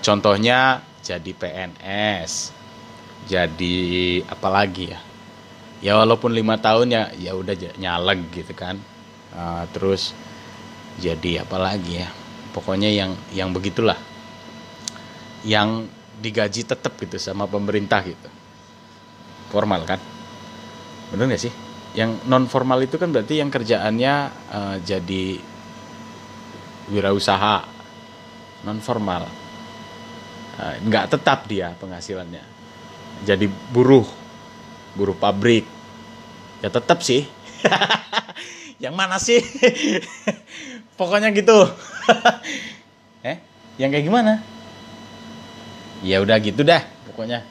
Contohnya 0.00 0.80
jadi 1.02 1.30
PNS, 1.34 2.54
jadi 3.26 3.76
apa 4.30 4.48
lagi 4.48 4.94
ya? 4.94 5.00
Ya 5.84 5.92
walaupun 5.98 6.32
lima 6.32 6.56
tahun 6.56 6.88
ya 6.88 7.02
ya 7.18 7.36
udah 7.36 7.54
nyaleg 7.76 8.30
gitu 8.32 8.54
kan. 8.56 8.78
Uh, 9.36 9.68
terus 9.74 10.16
jadi 10.96 11.44
apa 11.44 11.58
lagi 11.60 12.00
ya? 12.00 12.08
pokoknya 12.56 12.88
yang 12.88 13.12
yang 13.36 13.52
begitulah 13.52 14.00
yang 15.44 15.84
digaji 16.16 16.64
tetap 16.64 16.96
gitu 16.96 17.20
sama 17.20 17.44
pemerintah 17.44 18.00
gitu 18.00 18.28
formal 19.52 19.84
kan 19.84 20.00
bener 21.12 21.28
nggak 21.28 21.42
sih 21.44 21.52
yang 21.96 22.20
non 22.28 22.44
formal 22.44 22.76
itu 22.84 23.00
kan 23.00 23.08
berarti 23.08 23.40
yang 23.40 23.48
kerjaannya 23.48 24.14
uh, 24.52 24.76
jadi 24.84 25.40
wirausaha 26.92 27.64
non 28.68 28.78
formal 28.84 29.24
uh, 30.60 30.74
nggak 30.84 31.16
tetap 31.16 31.48
dia 31.48 31.72
penghasilannya. 31.80 32.44
Jadi 33.24 33.48
buruh 33.48 34.04
buruh 34.92 35.16
pabrik. 35.16 35.64
Ya 36.60 36.68
tetap 36.68 37.00
sih. 37.00 37.24
Yang 38.84 38.94
mana 38.94 39.16
sih? 39.16 39.40
Pokoknya 41.00 41.32
gitu. 41.32 41.56
Eh 43.26 43.42
yang 43.80 43.90
kayak 43.90 44.06
gimana? 44.06 44.38
Ya 46.04 46.22
udah 46.22 46.38
gitu 46.38 46.62
dah 46.62 46.84
pokoknya 47.10 47.42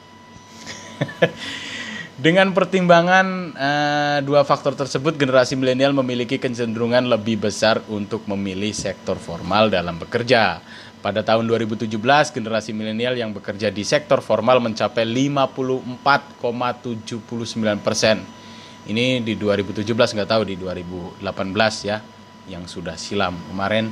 Dengan 2.16 2.48
pertimbangan 2.56 3.52
uh, 3.52 4.18
dua 4.24 4.40
faktor 4.40 4.72
tersebut, 4.72 5.20
generasi 5.20 5.52
milenial 5.52 5.92
memiliki 5.92 6.40
kecenderungan 6.40 7.12
lebih 7.12 7.36
besar 7.36 7.84
untuk 7.92 8.24
memilih 8.24 8.72
sektor 8.72 9.20
formal 9.20 9.68
dalam 9.68 10.00
bekerja. 10.00 10.64
Pada 11.04 11.20
tahun 11.20 11.44
2017, 11.44 11.92
generasi 12.32 12.72
milenial 12.72 13.20
yang 13.20 13.36
bekerja 13.36 13.68
di 13.68 13.84
sektor 13.84 14.24
formal 14.24 14.64
mencapai 14.64 15.04
54,79 15.04 17.84
persen. 17.84 18.24
Ini 18.88 19.20
di 19.20 19.36
2017 19.36 20.16
nggak 20.16 20.30
tahu 20.32 20.42
di 20.48 20.56
2018 20.56 21.20
ya 21.84 22.00
yang 22.48 22.64
sudah 22.64 22.96
silam 22.96 23.36
kemarin 23.50 23.90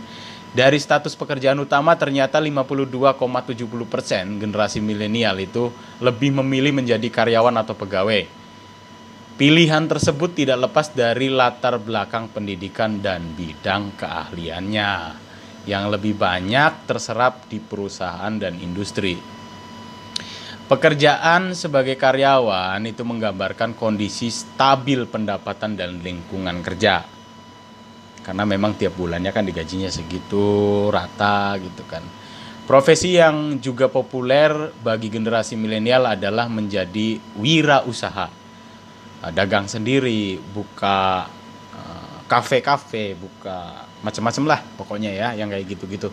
dari 0.54 0.78
status 0.78 1.18
pekerjaan 1.18 1.58
utama 1.58 1.98
ternyata 1.98 2.38
52,70 2.38 3.90
persen 3.90 4.38
generasi 4.38 4.78
milenial 4.78 5.34
itu 5.42 5.74
lebih 5.98 6.30
memilih 6.40 6.70
menjadi 6.78 7.08
karyawan 7.10 7.58
atau 7.58 7.74
pegawai. 7.74 8.22
Pilihan 9.34 9.90
tersebut 9.90 10.38
tidak 10.38 10.70
lepas 10.70 10.94
dari 10.94 11.26
latar 11.26 11.82
belakang 11.82 12.30
pendidikan 12.30 13.02
dan 13.02 13.34
bidang 13.34 13.98
keahliannya 13.98 14.92
yang 15.66 15.90
lebih 15.90 16.14
banyak 16.14 16.86
terserap 16.86 17.50
di 17.50 17.58
perusahaan 17.58 18.30
dan 18.38 18.54
industri. 18.62 19.18
Pekerjaan 20.70 21.50
sebagai 21.58 21.98
karyawan 21.98 22.78
itu 22.86 23.02
menggambarkan 23.02 23.74
kondisi 23.74 24.30
stabil 24.30 25.02
pendapatan 25.10 25.74
dan 25.74 25.98
lingkungan 25.98 26.62
kerja 26.62 27.23
karena 28.24 28.48
memang 28.48 28.72
tiap 28.80 28.96
bulannya 28.96 29.28
kan 29.30 29.44
digajinya 29.44 29.92
segitu 29.92 30.88
rata 30.88 31.60
gitu 31.60 31.84
kan. 31.84 32.00
Profesi 32.64 33.20
yang 33.20 33.60
juga 33.60 33.92
populer 33.92 34.72
bagi 34.80 35.12
generasi 35.12 35.52
milenial 35.52 36.08
adalah 36.08 36.48
menjadi 36.48 37.20
wirausaha. 37.36 38.32
Nah, 39.20 39.30
dagang 39.36 39.68
sendiri, 39.68 40.40
buka 40.40 41.28
eh, 41.76 42.16
kafe-kafe, 42.24 43.12
buka 43.20 43.84
macam-macam 44.00 44.44
lah 44.56 44.60
pokoknya 44.80 45.12
ya 45.12 45.28
yang 45.36 45.52
kayak 45.52 45.76
gitu-gitu. 45.76 46.08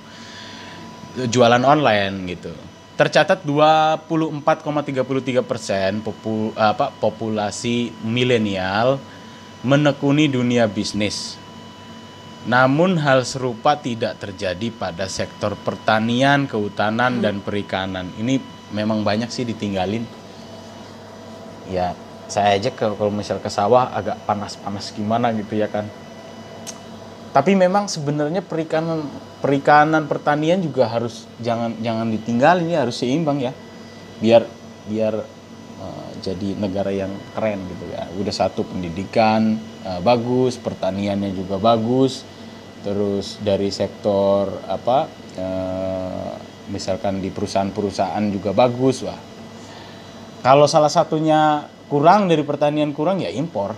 Jualan 1.32 1.63
online 1.63 2.36
gitu. 2.36 2.52
Tercatat 3.00 3.47
24,33 3.47 5.41
persen 5.47 6.04
popul, 6.04 6.52
populasi 7.00 7.95
milenial 8.04 9.00
menekuni 9.63 10.28
dunia 10.28 10.67
bisnis 10.67 11.40
namun 12.41 12.97
hal 12.97 13.21
serupa 13.21 13.77
tidak 13.77 14.17
terjadi 14.17 14.73
pada 14.73 15.06
sektor 15.06 15.54
pertanian, 15.62 16.49
kehutanan, 16.49 17.21
dan 17.21 17.38
perikanan. 17.38 18.10
Ini 18.17 18.41
memang 18.73 19.06
banyak 19.06 19.30
sih 19.30 19.45
ditinggalin. 19.45 20.01
Ya, 21.69 21.93
saya 22.25 22.58
aja 22.58 22.73
kalau 22.73 23.13
misal 23.13 23.38
ke 23.38 23.51
sawah 23.51 23.93
agak 23.93 24.25
panas-panas 24.25 24.89
gimana 24.95 25.30
gitu 25.38 25.54
ya 25.54 25.69
kan. 25.69 25.86
Tapi 27.32 27.56
memang 27.56 27.88
sebenarnya 27.88 28.43
perikanan 28.43 29.06
perikanan 29.39 30.10
pertanian 30.10 30.60
juga 30.60 30.89
harus 30.89 31.30
jangan 31.39 31.77
jangan 31.80 32.12
ditinggalin 32.12 32.67
ya 32.67 32.84
harus 32.84 32.97
seimbang 32.97 33.39
ya. 33.39 33.54
Biar 34.17 34.43
biar 34.89 35.13
uh, 35.80 36.10
jadi 36.19 36.58
negara 36.58 36.91
yang 36.91 37.13
keren 37.38 37.62
gitu 37.69 37.86
ya. 37.93 38.10
Udah 38.17 38.34
satu 38.34 38.67
pendidikan 38.67 39.62
uh, 39.86 40.01
bagus, 40.04 40.60
pertaniannya 40.60 41.32
juga 41.32 41.56
bagus, 41.56 42.27
terus 42.82 43.38
dari 43.41 43.70
sektor 43.70 44.50
apa 44.65 45.06
e, 45.38 45.48
misalkan 46.74 47.22
di 47.22 47.30
perusahaan-perusahaan 47.30 48.24
juga 48.34 48.52
bagus 48.54 49.06
wah. 49.06 49.20
Kalau 50.41 50.65
salah 50.65 50.89
satunya 50.89 51.70
kurang 51.86 52.26
dari 52.26 52.41
pertanian 52.41 52.89
kurang 52.96 53.22
ya 53.22 53.30
impor. 53.30 53.78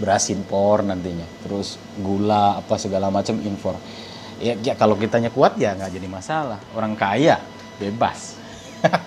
Beras 0.00 0.28
impor 0.28 0.84
nantinya. 0.84 1.24
Terus 1.44 1.80
gula 1.96 2.60
apa 2.60 2.76
segala 2.76 3.08
macam 3.08 3.40
impor. 3.40 3.76
Ya, 4.40 4.56
ya 4.60 4.76
kalau 4.76 4.96
kitanya 4.96 5.32
kuat 5.32 5.56
ya 5.56 5.72
nggak 5.76 5.96
jadi 5.96 6.08
masalah. 6.08 6.60
Orang 6.76 6.92
kaya 6.96 7.40
bebas. 7.80 8.36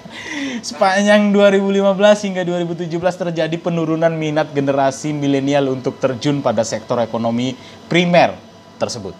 Sepanjang 0.70 1.34
2015 1.34 2.26
hingga 2.30 2.42
2017 2.46 2.90
terjadi 2.94 3.56
penurunan 3.58 4.14
minat 4.14 4.54
generasi 4.54 5.14
milenial 5.14 5.70
untuk 5.74 5.98
terjun 5.98 6.46
pada 6.46 6.62
sektor 6.62 7.02
ekonomi 7.02 7.58
primer 7.90 8.38
tersebut. 8.78 9.16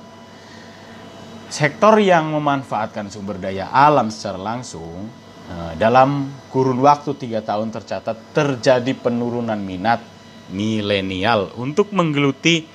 Sektor 1.54 2.02
yang 2.02 2.34
memanfaatkan 2.34 3.14
sumber 3.14 3.38
daya 3.38 3.70
alam 3.70 4.10
secara 4.10 4.42
langsung 4.42 5.06
eh, 5.50 5.74
dalam 5.78 6.34
kurun 6.50 6.82
waktu 6.82 7.14
tiga 7.14 7.46
tahun 7.46 7.70
tercatat 7.70 8.34
terjadi 8.34 8.94
penurunan 8.98 9.62
minat 9.62 10.02
milenial 10.50 11.54
untuk 11.56 11.94
menggeluti 11.94 12.66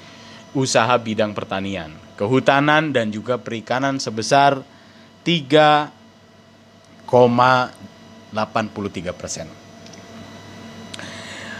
usaha 0.56 0.96
bidang 0.96 1.36
pertanian. 1.36 1.92
kehutanan 2.18 2.90
dan 2.90 3.14
juga 3.14 3.38
perikanan 3.38 4.02
sebesar 4.02 4.58
3,83 5.22 5.94
persen. 9.14 9.67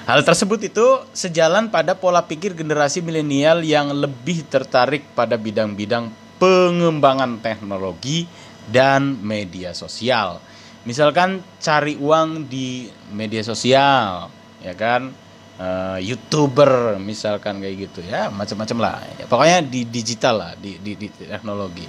Hal 0.09 0.25
tersebut 0.25 0.73
itu 0.73 0.87
sejalan 1.13 1.69
pada 1.69 1.93
pola 1.93 2.25
pikir 2.25 2.57
generasi 2.57 3.05
milenial 3.05 3.61
yang 3.61 3.93
lebih 3.93 4.41
tertarik 4.49 5.05
pada 5.13 5.37
bidang-bidang 5.37 6.09
pengembangan 6.41 7.37
teknologi 7.45 8.25
dan 8.73 9.21
media 9.21 9.77
sosial. 9.77 10.41
Misalkan 10.89 11.45
cari 11.61 12.01
uang 12.01 12.49
di 12.49 12.89
media 13.13 13.45
sosial, 13.45 14.33
ya 14.65 14.73
kan? 14.73 15.13
Eh, 15.59 15.99
youtuber 16.09 16.97
misalkan 17.03 17.59
kayak 17.59 17.91
gitu 17.91 18.07
ya 18.07 18.31
macam-macam 18.31 18.79
lah 18.79 19.03
ya, 19.19 19.27
pokoknya 19.27 19.59
di 19.67 19.91
digital 19.91 20.39
lah 20.39 20.53
di, 20.55 20.79
di, 20.79 20.95
di 20.95 21.11
teknologi 21.11 21.83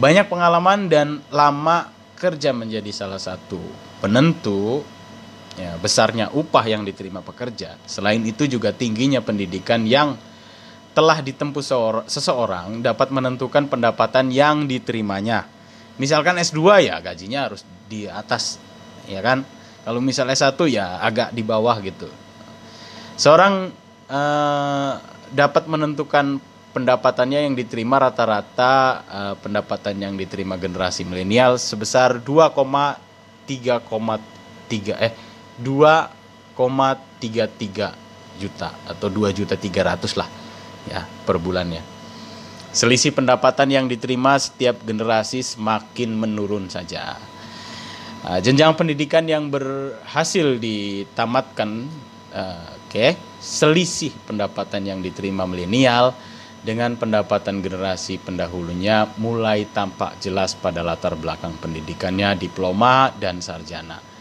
banyak 0.00 0.32
pengalaman 0.32 0.88
dan 0.88 1.20
lama 1.28 1.92
kerja 2.16 2.56
menjadi 2.56 2.88
salah 2.88 3.20
satu 3.20 3.60
penentu 4.00 4.80
ya, 5.56 5.76
besarnya 5.80 6.32
upah 6.32 6.64
yang 6.64 6.84
diterima 6.86 7.20
pekerja. 7.20 7.76
Selain 7.84 8.20
itu 8.24 8.46
juga 8.48 8.72
tingginya 8.72 9.20
pendidikan 9.20 9.84
yang 9.84 10.16
telah 10.92 11.24
ditempuh 11.24 11.64
seor- 11.64 12.04
seseorang 12.08 12.84
dapat 12.84 13.08
menentukan 13.08 13.68
pendapatan 13.68 14.28
yang 14.28 14.68
diterimanya. 14.68 15.48
Misalkan 15.96 16.36
S2 16.40 16.88
ya 16.88 17.00
gajinya 17.00 17.48
harus 17.48 17.64
di 17.88 18.04
atas 18.08 18.60
ya 19.08 19.20
kan. 19.24 19.44
Kalau 19.82 19.98
misal 19.98 20.30
S1 20.30 20.54
ya 20.70 21.02
agak 21.02 21.34
di 21.34 21.42
bawah 21.42 21.74
gitu. 21.82 22.06
Seorang 23.18 23.72
eh, 24.08 24.92
dapat 25.32 25.64
menentukan 25.66 26.38
pendapatannya 26.72 27.44
yang 27.50 27.54
diterima 27.56 27.98
rata-rata 28.00 28.72
eh, 29.04 29.34
pendapatan 29.40 29.96
yang 29.96 30.14
diterima 30.16 30.56
generasi 30.60 31.04
milenial 31.08 31.56
sebesar 31.56 32.20
2,3,3 32.20 33.88
eh 34.96 35.31
2,33 35.62 38.42
juta 38.42 38.74
atau 38.84 39.08
2 39.08 39.30
juta 39.30 39.54
300 39.54 40.18
lah 40.18 40.26
ya 40.90 41.06
per 41.22 41.38
bulannya. 41.38 41.92
Selisih 42.72 43.12
pendapatan 43.12 43.68
yang 43.68 43.84
diterima 43.84 44.40
setiap 44.40 44.80
generasi 44.82 45.44
semakin 45.44 46.16
menurun 46.16 46.72
saja. 46.72 47.20
Nah, 48.22 48.38
jenjang 48.40 48.72
pendidikan 48.78 49.28
yang 49.28 49.52
berhasil 49.52 50.56
ditamatkan, 50.56 51.84
eh, 52.32 52.66
oke, 52.88 53.06
selisih 53.42 54.14
pendapatan 54.24 54.88
yang 54.88 55.04
diterima 55.04 55.44
milenial 55.44 56.16
dengan 56.62 56.94
pendapatan 56.94 57.58
generasi 57.58 58.22
pendahulunya 58.22 59.10
mulai 59.18 59.66
tampak 59.68 60.22
jelas 60.22 60.54
pada 60.54 60.80
latar 60.80 61.18
belakang 61.18 61.58
pendidikannya, 61.58 62.38
diploma 62.38 63.10
dan 63.18 63.42
sarjana. 63.42 64.11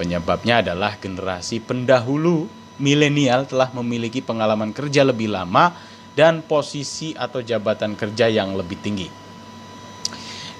Penyebabnya 0.00 0.64
adalah 0.64 0.96
generasi 0.96 1.60
pendahulu 1.60 2.48
milenial 2.80 3.44
telah 3.44 3.68
memiliki 3.76 4.24
pengalaman 4.24 4.72
kerja 4.72 5.04
lebih 5.04 5.28
lama 5.28 5.76
dan 6.16 6.40
posisi 6.40 7.12
atau 7.12 7.44
jabatan 7.44 7.92
kerja 7.92 8.32
yang 8.32 8.56
lebih 8.56 8.80
tinggi. 8.80 9.12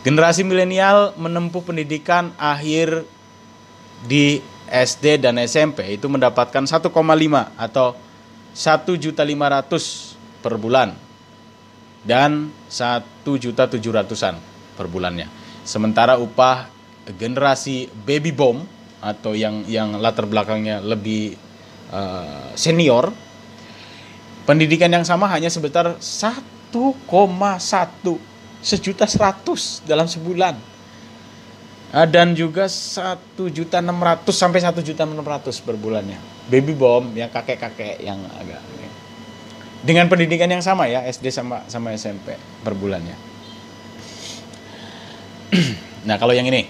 Generasi 0.05 0.45
milenial 0.45 1.17
menempuh 1.17 1.65
pendidikan 1.65 2.37
akhir 2.37 3.09
di 4.05 4.45
SD 4.69 5.25
dan 5.25 5.41
SMP 5.41 5.97
itu 5.97 6.05
mendapatkan 6.05 6.69
1,5 6.69 6.93
atau 7.57 7.97
1.500 8.53 10.45
per 10.45 10.55
bulan 10.61 10.93
dan 12.05 12.53
1.700-an 12.69 14.37
per 14.77 14.85
bulannya. 14.85 15.33
Sementara 15.65 16.21
upah 16.21 16.69
generasi 17.17 17.89
baby 18.05 18.37
boom 18.37 18.80
atau 19.01 19.33
yang 19.33 19.65
yang 19.65 19.97
latar 19.97 20.29
belakangnya 20.29 20.85
lebih 20.85 21.37
uh, 21.93 22.53
senior 22.57 23.13
pendidikan 24.45 24.93
yang 24.93 25.05
sama 25.05 25.29
hanya 25.33 25.49
sebesar 25.49 25.97
1,1 25.99 26.73
sejuta 28.61 29.09
seratus 29.09 29.81
dalam 29.89 30.05
sebulan. 30.05 30.55
Ah, 31.91 32.07
dan 32.07 32.39
juga 32.39 32.71
satu 32.71 33.51
juta 33.51 33.83
enam 33.83 33.99
ratus 33.99 34.39
sampai 34.39 34.63
satu 34.63 34.79
juta 34.79 35.03
enam 35.03 35.27
ratus 35.27 35.59
per 35.59 35.75
bulannya. 35.75 36.23
Baby 36.47 36.79
boom 36.79 37.11
yang 37.19 37.27
kakek 37.35 37.59
kakek 37.59 37.99
yang 37.99 38.23
agak 38.39 38.63
dengan 39.81 40.09
pendidikan 40.13 40.49
yang 40.49 40.61
sama 40.61 40.85
ya 40.87 41.05
SD 41.09 41.33
sama 41.33 41.65
sama 41.67 41.97
SMP 41.97 42.37
per 42.65 42.77
bulannya. 42.77 43.17
Nah 46.01 46.17
kalau 46.17 46.33
yang 46.33 46.49
ini 46.49 46.65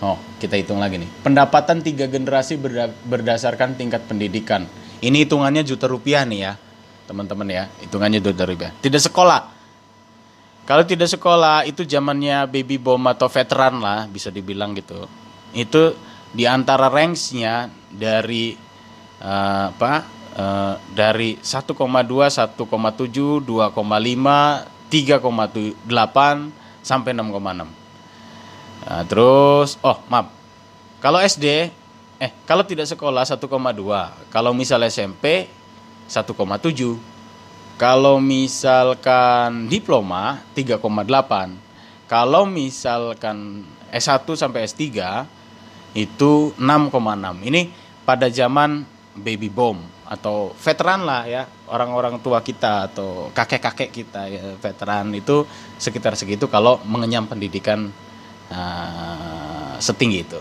Oh, 0.00 0.16
kita 0.40 0.56
hitung 0.56 0.80
lagi 0.80 0.96
nih. 0.96 1.08
Pendapatan 1.20 1.84
tiga 1.84 2.08
generasi 2.08 2.56
berda 2.56 2.88
berdasarkan 3.04 3.76
tingkat 3.76 4.00
pendidikan. 4.08 4.64
Ini 5.04 5.28
hitungannya 5.28 5.60
juta 5.60 5.84
rupiah 5.84 6.24
nih 6.24 6.40
ya, 6.48 6.52
teman-teman 7.04 7.44
ya. 7.48 7.68
Hitungannya 7.84 8.24
juta 8.24 8.48
rupiah. 8.48 8.72
Tidak 8.80 8.96
sekolah. 8.96 9.60
Kalau 10.64 10.84
tidak 10.88 11.12
sekolah 11.12 11.68
itu 11.68 11.84
zamannya 11.84 12.48
baby 12.48 12.80
boom 12.80 13.12
atau 13.12 13.28
veteran 13.28 13.76
lah, 13.84 14.08
bisa 14.08 14.32
dibilang 14.32 14.72
gitu. 14.72 15.04
Itu 15.52 15.92
di 16.32 16.48
antara 16.48 16.88
range-nya 16.88 17.68
dari 17.92 18.56
uh, 19.20 19.68
apa? 19.76 20.16
Uh, 20.30 20.78
dari 20.94 21.36
1,2, 21.42 21.74
1,7, 21.74 22.54
2,5, 22.56 23.42
3,8 24.88 26.86
sampai 26.86 27.10
6,6. 27.12 27.79
Nah, 28.84 29.04
terus 29.04 29.76
oh 29.84 29.98
maaf. 30.08 30.32
Kalau 31.00 31.20
SD 31.20 31.72
eh 32.20 32.32
kalau 32.44 32.64
tidak 32.64 32.88
sekolah 32.88 33.24
1,2. 33.24 33.40
Kalau 34.28 34.52
misal 34.52 34.84
SMP 34.88 35.48
1,7. 36.08 37.00
Kalau 37.80 38.20
misalkan 38.20 39.72
diploma 39.72 40.44
3,8. 40.52 40.84
Kalau 42.04 42.44
misalkan 42.44 43.64
S1 43.88 44.26
sampai 44.36 44.68
S3 44.68 44.84
itu 45.96 46.52
6,6. 46.58 47.48
Ini 47.48 47.62
pada 48.04 48.28
zaman 48.28 48.84
baby 49.16 49.48
boom 49.48 49.80
atau 50.10 50.50
veteran 50.58 51.06
lah 51.06 51.22
ya 51.22 51.46
orang-orang 51.70 52.18
tua 52.18 52.42
kita 52.42 52.90
atau 52.90 53.30
kakek-kakek 53.30 53.90
kita 53.94 54.26
ya 54.26 54.42
veteran 54.58 55.14
itu 55.14 55.46
sekitar 55.78 56.18
segitu 56.18 56.50
kalau 56.50 56.82
mengenyam 56.82 57.30
pendidikan 57.30 57.94
Nah, 58.50 59.78
setinggi 59.78 60.18
itu. 60.26 60.40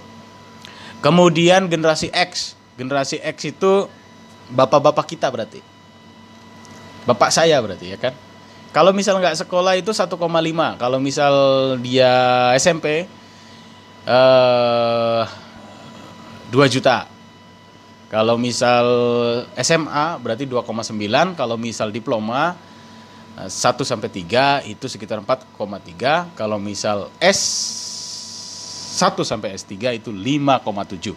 Kemudian 0.99 1.69
generasi 1.71 2.11
X, 2.11 2.57
generasi 2.75 3.21
X 3.21 3.47
itu 3.47 3.87
bapak-bapak 4.51 5.05
kita 5.07 5.29
berarti. 5.31 5.61
Bapak 7.07 7.31
saya 7.31 7.61
berarti 7.63 7.95
ya 7.95 7.97
kan. 8.01 8.13
Kalau 8.69 8.93
misal 8.93 9.17
nggak 9.17 9.39
sekolah 9.45 9.77
itu 9.79 9.89
1,5. 9.95 10.13
Kalau 10.77 10.97
misal 11.01 11.33
dia 11.81 12.13
SMP 12.57 13.09
eh 14.05 15.23
2 16.49 16.73
juta. 16.73 17.05
Kalau 18.09 18.41
misal 18.41 18.85
SMA 19.53 20.17
berarti 20.17 20.49
2,9, 20.49 21.37
kalau 21.37 21.61
misal 21.61 21.93
diploma 21.93 22.57
1 23.37 23.53
sampai 23.85 24.09
3 24.09 24.65
itu 24.65 24.89
sekitar 24.89 25.21
4,3. 25.21 26.33
Kalau 26.33 26.57
misal 26.57 27.13
S 27.21 27.41
1 28.99 29.15
sampai 29.23 29.55
S3 29.55 30.03
itu 30.03 30.11
5,7. 30.11 31.15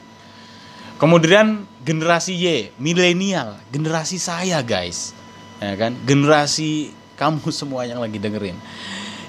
Kemudian 1.03 1.67
generasi 1.83 2.39
Y, 2.39 2.71
milenial, 2.79 3.59
generasi 3.75 4.23
saya 4.23 4.63
guys. 4.63 5.11
Ya 5.59 5.75
kan? 5.75 5.99
Generasi 6.07 6.95
kamu 7.19 7.51
semua 7.59 7.83
yang 7.83 7.99
lagi 7.99 8.23
dengerin. 8.23 8.55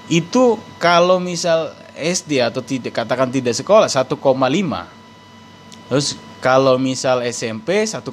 Itu 0.06 0.62
kalau 0.78 1.18
misal 1.18 1.74
SD 1.98 2.42
atau 2.42 2.62
tidak 2.62 2.94
katakan 2.94 3.30
tidak 3.30 3.58
sekolah 3.58 3.90
1,5. 3.90 4.14
Terus 5.90 6.18
kalau 6.38 6.78
misal 6.78 7.26
SMP 7.26 7.86
1,7, 7.86 8.06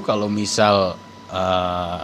kalau 0.00 0.26
misal 0.26 0.98
uh, 1.30 2.02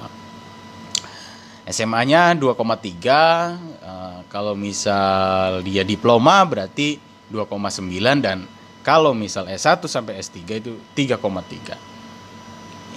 SMA-nya 1.67 2.37
2,3, 2.37 2.55
uh, 2.55 4.19
kalau 4.31 4.55
misal 4.55 5.65
dia 5.67 5.83
diploma 5.83 6.45
berarti 6.45 7.06
2,9 7.31 7.91
dan 8.23 8.47
kalau 8.87 9.11
misal 9.11 9.51
S1 9.51 9.83
sampai 9.91 10.23
S3 10.23 10.39
itu 10.63 10.79
3,3. 10.95 11.97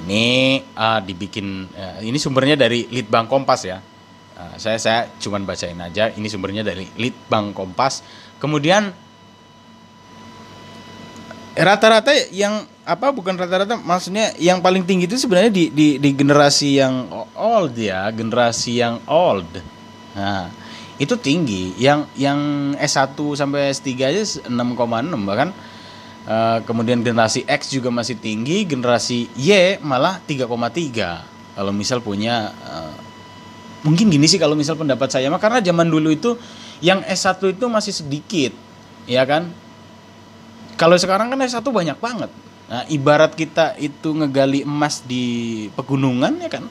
Ini 0.06 0.26
uh, 0.78 1.00
dibikin 1.04 1.66
uh, 1.74 2.00
ini 2.06 2.22
sumbernya 2.22 2.56
dari 2.56 2.86
Litbang 2.88 3.26
Kompas 3.26 3.66
ya. 3.66 3.82
Uh, 4.38 4.56
saya 4.56 4.78
saya 4.78 5.10
cuman 5.18 5.44
bacain 5.44 5.76
aja. 5.82 6.14
Ini 6.14 6.28
sumbernya 6.30 6.62
dari 6.62 6.88
Litbang 6.96 7.52
Kompas. 7.52 8.06
Kemudian 8.38 8.94
rata-rata 11.58 12.16
yang 12.32 12.64
apa 12.88 13.12
bukan 13.12 13.36
rata-rata 13.36 13.76
maksudnya 13.76 14.32
yang 14.40 14.64
paling 14.64 14.88
tinggi 14.88 15.06
itu 15.06 15.20
sebenarnya 15.20 15.52
di 15.52 15.70
di 15.70 15.88
di 16.00 16.10
generasi 16.16 16.80
yang 16.80 17.06
old 17.38 17.76
ya 17.76 18.10
generasi 18.10 18.82
yang 18.82 18.98
old 19.06 19.46
nah 20.18 20.50
itu 21.00 21.16
tinggi. 21.16 21.74
Yang 21.80 22.12
yang 22.20 22.40
S1 22.76 23.16
sampai 23.16 23.72
S3 23.72 23.88
aja 24.04 24.24
6,6 24.46 24.52
bahkan. 25.24 25.50
Eh, 26.30 26.60
kemudian 26.68 27.02
generasi 27.02 27.42
X 27.48 27.74
juga 27.74 27.90
masih 27.90 28.14
tinggi 28.14 28.62
generasi 28.62 29.34
Y 29.34 29.82
malah 29.82 30.22
3,3 30.30 31.26
kalau 31.58 31.74
misal 31.74 32.06
punya 32.06 32.54
eh, 32.54 32.94
mungkin 33.82 34.14
gini 34.14 34.30
sih 34.30 34.38
kalau 34.38 34.54
misal 34.54 34.78
pendapat 34.78 35.10
saya 35.10 35.26
mah 35.34 35.42
karena 35.42 35.58
zaman 35.58 35.90
dulu 35.90 36.14
itu 36.14 36.38
yang 36.86 37.02
S1 37.02 37.40
itu 37.56 37.66
masih 37.66 37.94
sedikit 37.96 38.54
ya 39.10 39.26
kan? 39.26 39.50
Kalau 40.78 41.02
sekarang 41.02 41.34
kan 41.34 41.40
S1 41.42 41.66
banyak 41.66 41.98
banget. 41.98 42.30
Nah, 42.70 42.86
ibarat 42.94 43.34
kita 43.34 43.74
itu 43.82 44.14
ngegali 44.14 44.62
emas 44.62 45.02
di 45.02 45.66
pegunungan 45.74 46.46
ya 46.46 46.50
kan. 46.52 46.70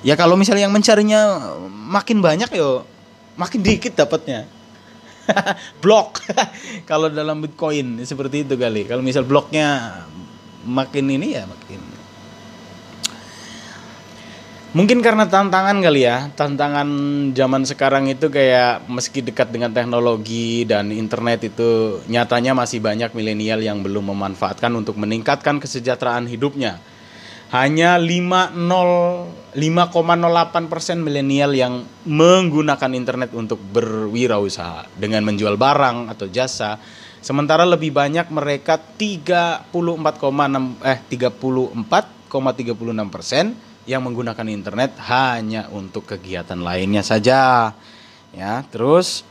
Ya 0.00 0.16
kalau 0.16 0.40
misalnya 0.40 0.64
yang 0.64 0.72
mencarinya 0.72 1.52
makin 1.68 2.24
banyak 2.24 2.48
yo 2.56 2.88
makin 3.34 3.60
dikit 3.62 3.94
dapatnya. 3.94 4.46
blok. 5.82 6.20
kalau 6.90 7.08
dalam 7.08 7.40
Bitcoin 7.40 8.02
seperti 8.02 8.44
itu 8.44 8.54
kali. 8.58 8.84
Kalau 8.84 9.00
misal 9.00 9.24
bloknya 9.24 10.00
makin 10.64 11.12
ini 11.12 11.36
ya 11.36 11.44
makin 11.44 11.94
Mungkin 14.74 15.06
karena 15.06 15.30
tantangan 15.30 15.78
kali 15.78 16.02
ya, 16.02 16.34
tantangan 16.34 16.90
zaman 17.30 17.62
sekarang 17.62 18.10
itu 18.10 18.26
kayak 18.26 18.82
meski 18.90 19.22
dekat 19.22 19.54
dengan 19.54 19.70
teknologi 19.70 20.66
dan 20.66 20.90
internet 20.90 21.46
itu 21.46 22.02
nyatanya 22.10 22.58
masih 22.58 22.82
banyak 22.82 23.14
milenial 23.14 23.62
yang 23.62 23.86
belum 23.86 24.10
memanfaatkan 24.10 24.74
untuk 24.74 24.98
meningkatkan 24.98 25.62
kesejahteraan 25.62 26.26
hidupnya. 26.26 26.82
Hanya 27.54 28.02
5,08 28.02 29.54
persen 30.66 31.06
milenial 31.06 31.54
yang 31.54 31.86
menggunakan 32.02 32.90
internet 32.90 33.30
untuk 33.30 33.62
berwirausaha 33.62 34.90
dengan 34.98 35.22
menjual 35.22 35.54
barang 35.54 36.10
atau 36.10 36.26
jasa. 36.26 36.82
Sementara 37.22 37.62
lebih 37.62 37.94
banyak 37.94 38.26
mereka 38.34 38.74
34,6 38.74 39.70
eh 40.82 40.98
34,36 41.14 43.14
persen 43.14 43.54
yang 43.86 44.02
menggunakan 44.02 44.50
internet 44.50 44.98
hanya 45.06 45.70
untuk 45.70 46.10
kegiatan 46.10 46.58
lainnya 46.58 47.06
saja. 47.06 47.70
Ya, 48.34 48.66
terus 48.66 49.22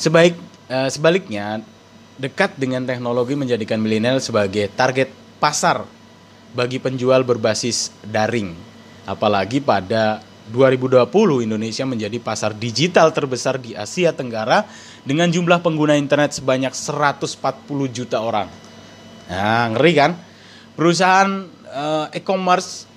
sebaik 0.00 0.32
eh, 0.72 0.88
sebaliknya 0.88 1.60
dekat 2.16 2.56
dengan 2.56 2.88
teknologi 2.88 3.36
menjadikan 3.36 3.76
milenial 3.76 4.16
sebagai 4.24 4.72
target 4.72 5.12
pasar 5.36 5.99
bagi 6.54 6.82
penjual 6.82 7.22
berbasis 7.22 7.94
daring. 8.06 8.54
Apalagi 9.06 9.62
pada 9.62 10.22
2020 10.50 11.46
Indonesia 11.46 11.84
menjadi 11.86 12.18
pasar 12.18 12.50
digital 12.52 13.14
terbesar 13.14 13.56
di 13.56 13.72
Asia 13.78 14.10
Tenggara 14.10 14.66
dengan 15.06 15.30
jumlah 15.30 15.62
pengguna 15.62 15.94
internet 15.94 16.34
sebanyak 16.36 16.74
140 16.74 17.38
juta 17.94 18.18
orang. 18.18 18.50
Nah, 19.30 19.70
ngeri 19.72 19.92
kan? 19.94 20.12
Perusahaan 20.74 21.46
uh, 21.70 22.06
e-commerce 22.10 22.90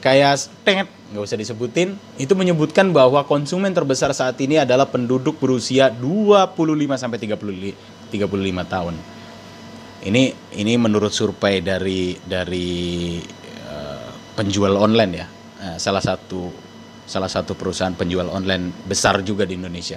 kayak 0.00 0.36
tenget 0.64 0.88
nggak 1.12 1.24
usah 1.24 1.40
disebutin 1.40 1.96
itu 2.20 2.36
menyebutkan 2.36 2.92
bahwa 2.92 3.24
konsumen 3.24 3.72
terbesar 3.72 4.12
saat 4.12 4.36
ini 4.36 4.60
adalah 4.60 4.84
penduduk 4.84 5.40
berusia 5.40 5.88
25 5.88 7.00
sampai 7.00 7.18
30 7.20 8.12
35 8.12 8.72
tahun. 8.72 8.94
Ini 10.04 10.52
ini 10.60 10.76
menurut 10.76 11.16
survei 11.16 11.64
dari 11.64 12.12
dari 12.20 13.16
uh, 13.64 14.08
penjual 14.36 14.76
online 14.76 15.12
ya. 15.16 15.26
Uh, 15.64 15.76
salah 15.80 16.04
satu 16.04 16.52
salah 17.08 17.28
satu 17.32 17.56
perusahaan 17.56 17.96
penjual 17.96 18.28
online 18.28 18.84
besar 18.84 19.24
juga 19.24 19.48
di 19.48 19.56
Indonesia. 19.56 19.96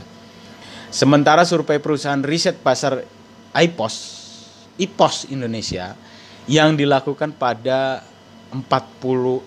Sementara 0.87 1.43
survei 1.43 1.83
perusahaan 1.83 2.23
riset 2.23 2.55
pasar 2.63 3.03
IPOS 3.51 3.95
IPOS 4.79 5.27
Indonesia 5.35 5.91
yang 6.47 6.79
dilakukan 6.79 7.35
pada 7.35 7.99
40 8.55 8.63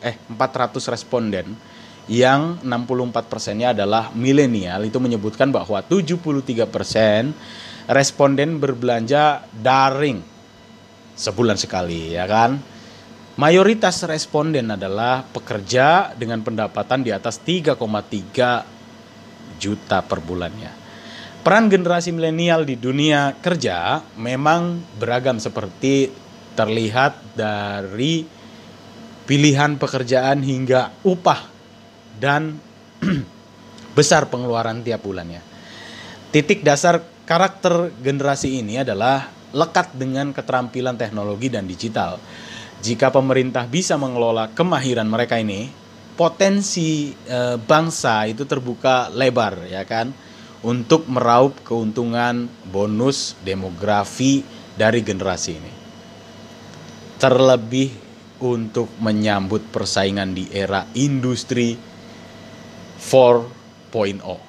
eh 0.05 0.17
400 0.29 0.93
responden 0.93 1.57
yang 2.05 2.61
64 2.61 3.33
persennya 3.33 3.73
adalah 3.73 4.13
milenial 4.13 4.85
itu 4.85 5.01
menyebutkan 5.01 5.49
bahwa 5.49 5.81
73 5.81 6.69
persen 6.69 7.33
responden 7.89 8.61
berbelanja 8.61 9.49
daring 9.57 10.21
sebulan 11.21 11.61
sekali 11.61 12.17
ya 12.17 12.25
kan 12.25 12.57
mayoritas 13.37 14.01
responden 14.09 14.73
adalah 14.73 15.21
pekerja 15.29 16.17
dengan 16.17 16.41
pendapatan 16.41 17.05
di 17.05 17.13
atas 17.13 17.37
3,3 17.45 17.77
juta 19.61 20.01
per 20.01 20.19
bulannya 20.25 20.73
peran 21.45 21.69
generasi 21.69 22.17
milenial 22.17 22.65
di 22.65 22.81
dunia 22.81 23.37
kerja 23.37 24.01
memang 24.17 24.81
beragam 24.97 25.37
seperti 25.37 26.09
terlihat 26.57 27.37
dari 27.37 28.25
pilihan 29.25 29.79
pekerjaan 29.79 30.43
hingga 30.43 30.91
upah 31.07 31.47
dan 32.19 32.59
besar 33.97 34.27
pengeluaran 34.27 34.83
tiap 34.83 35.07
bulannya. 35.07 35.41
Titik 36.35 36.67
dasar 36.67 37.03
karakter 37.25 37.95
generasi 38.03 38.59
ini 38.59 38.83
adalah 38.83 39.31
lekat 39.51 39.91
dengan 39.95 40.31
keterampilan 40.31 40.99
teknologi 40.99 41.51
dan 41.51 41.67
digital. 41.67 42.19
Jika 42.81 43.13
pemerintah 43.13 43.69
bisa 43.69 44.01
mengelola 44.01 44.49
kemahiran 44.51 45.05
mereka 45.05 45.37
ini, 45.37 45.69
potensi 46.17 47.13
e, 47.13 47.61
bangsa 47.61 48.25
itu 48.29 48.45
terbuka 48.49 49.13
lebar 49.13 49.69
ya 49.69 49.85
kan 49.85 50.13
untuk 50.61 51.09
meraup 51.09 51.57
keuntungan 51.65 52.49
bonus 52.69 53.37
demografi 53.45 54.45
dari 54.77 55.03
generasi 55.05 55.51
ini. 55.53 55.73
Terlebih 57.21 57.91
untuk 58.41 58.89
menyambut 58.97 59.69
persaingan 59.69 60.33
di 60.33 60.49
era 60.49 60.89
industri 60.97 61.77
4.0. 61.77 64.49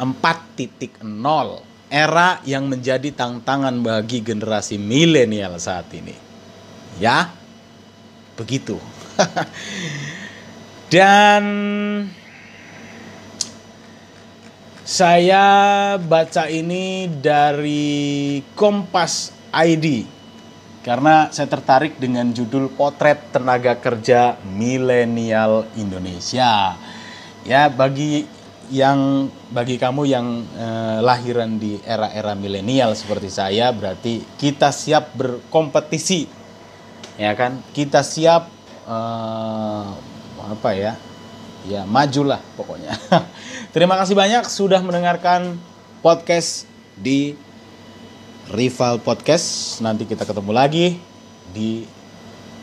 4.0 0.00 1.73
era 1.94 2.42
yang 2.42 2.66
menjadi 2.66 3.14
tantangan 3.14 3.78
bagi 3.78 4.18
generasi 4.18 4.82
milenial 4.82 5.54
saat 5.62 5.86
ini. 5.94 6.18
Ya, 6.98 7.30
begitu. 8.34 8.82
Dan 10.94 11.44
saya 14.82 15.46
baca 16.02 16.50
ini 16.50 17.06
dari 17.06 18.42
Kompas 18.58 19.30
ID 19.54 20.02
karena 20.82 21.30
saya 21.30 21.46
tertarik 21.46 21.96
dengan 22.02 22.34
judul 22.34 22.74
Potret 22.74 23.30
Tenaga 23.30 23.78
Kerja 23.78 24.36
Milenial 24.42 25.70
Indonesia. 25.78 26.74
Ya, 27.46 27.70
bagi 27.70 28.26
yang 28.70 29.28
bagi 29.52 29.76
kamu 29.76 30.02
yang 30.08 30.26
eh, 30.56 30.98
lahiran 31.02 31.56
di 31.60 31.80
era-era 31.82 32.32
milenial 32.38 32.96
seperti 32.96 33.28
saya, 33.28 33.72
berarti 33.72 34.24
kita 34.38 34.72
siap 34.72 35.12
berkompetisi. 35.16 36.28
Ya 37.20 37.34
kan? 37.34 37.60
Kita 37.74 38.00
siap 38.00 38.48
eh, 38.86 39.86
apa 40.44 40.70
ya? 40.76 40.94
Ya, 41.64 41.88
majulah 41.88 42.44
pokoknya. 42.60 42.92
Terima 43.74 43.96
kasih 43.96 44.12
banyak 44.12 44.44
sudah 44.44 44.84
mendengarkan 44.84 45.56
podcast 46.04 46.68
di 46.92 47.32
Rival 48.52 49.00
Podcast. 49.00 49.80
Nanti 49.80 50.04
kita 50.04 50.28
ketemu 50.28 50.52
lagi 50.52 51.00
di 51.56 51.88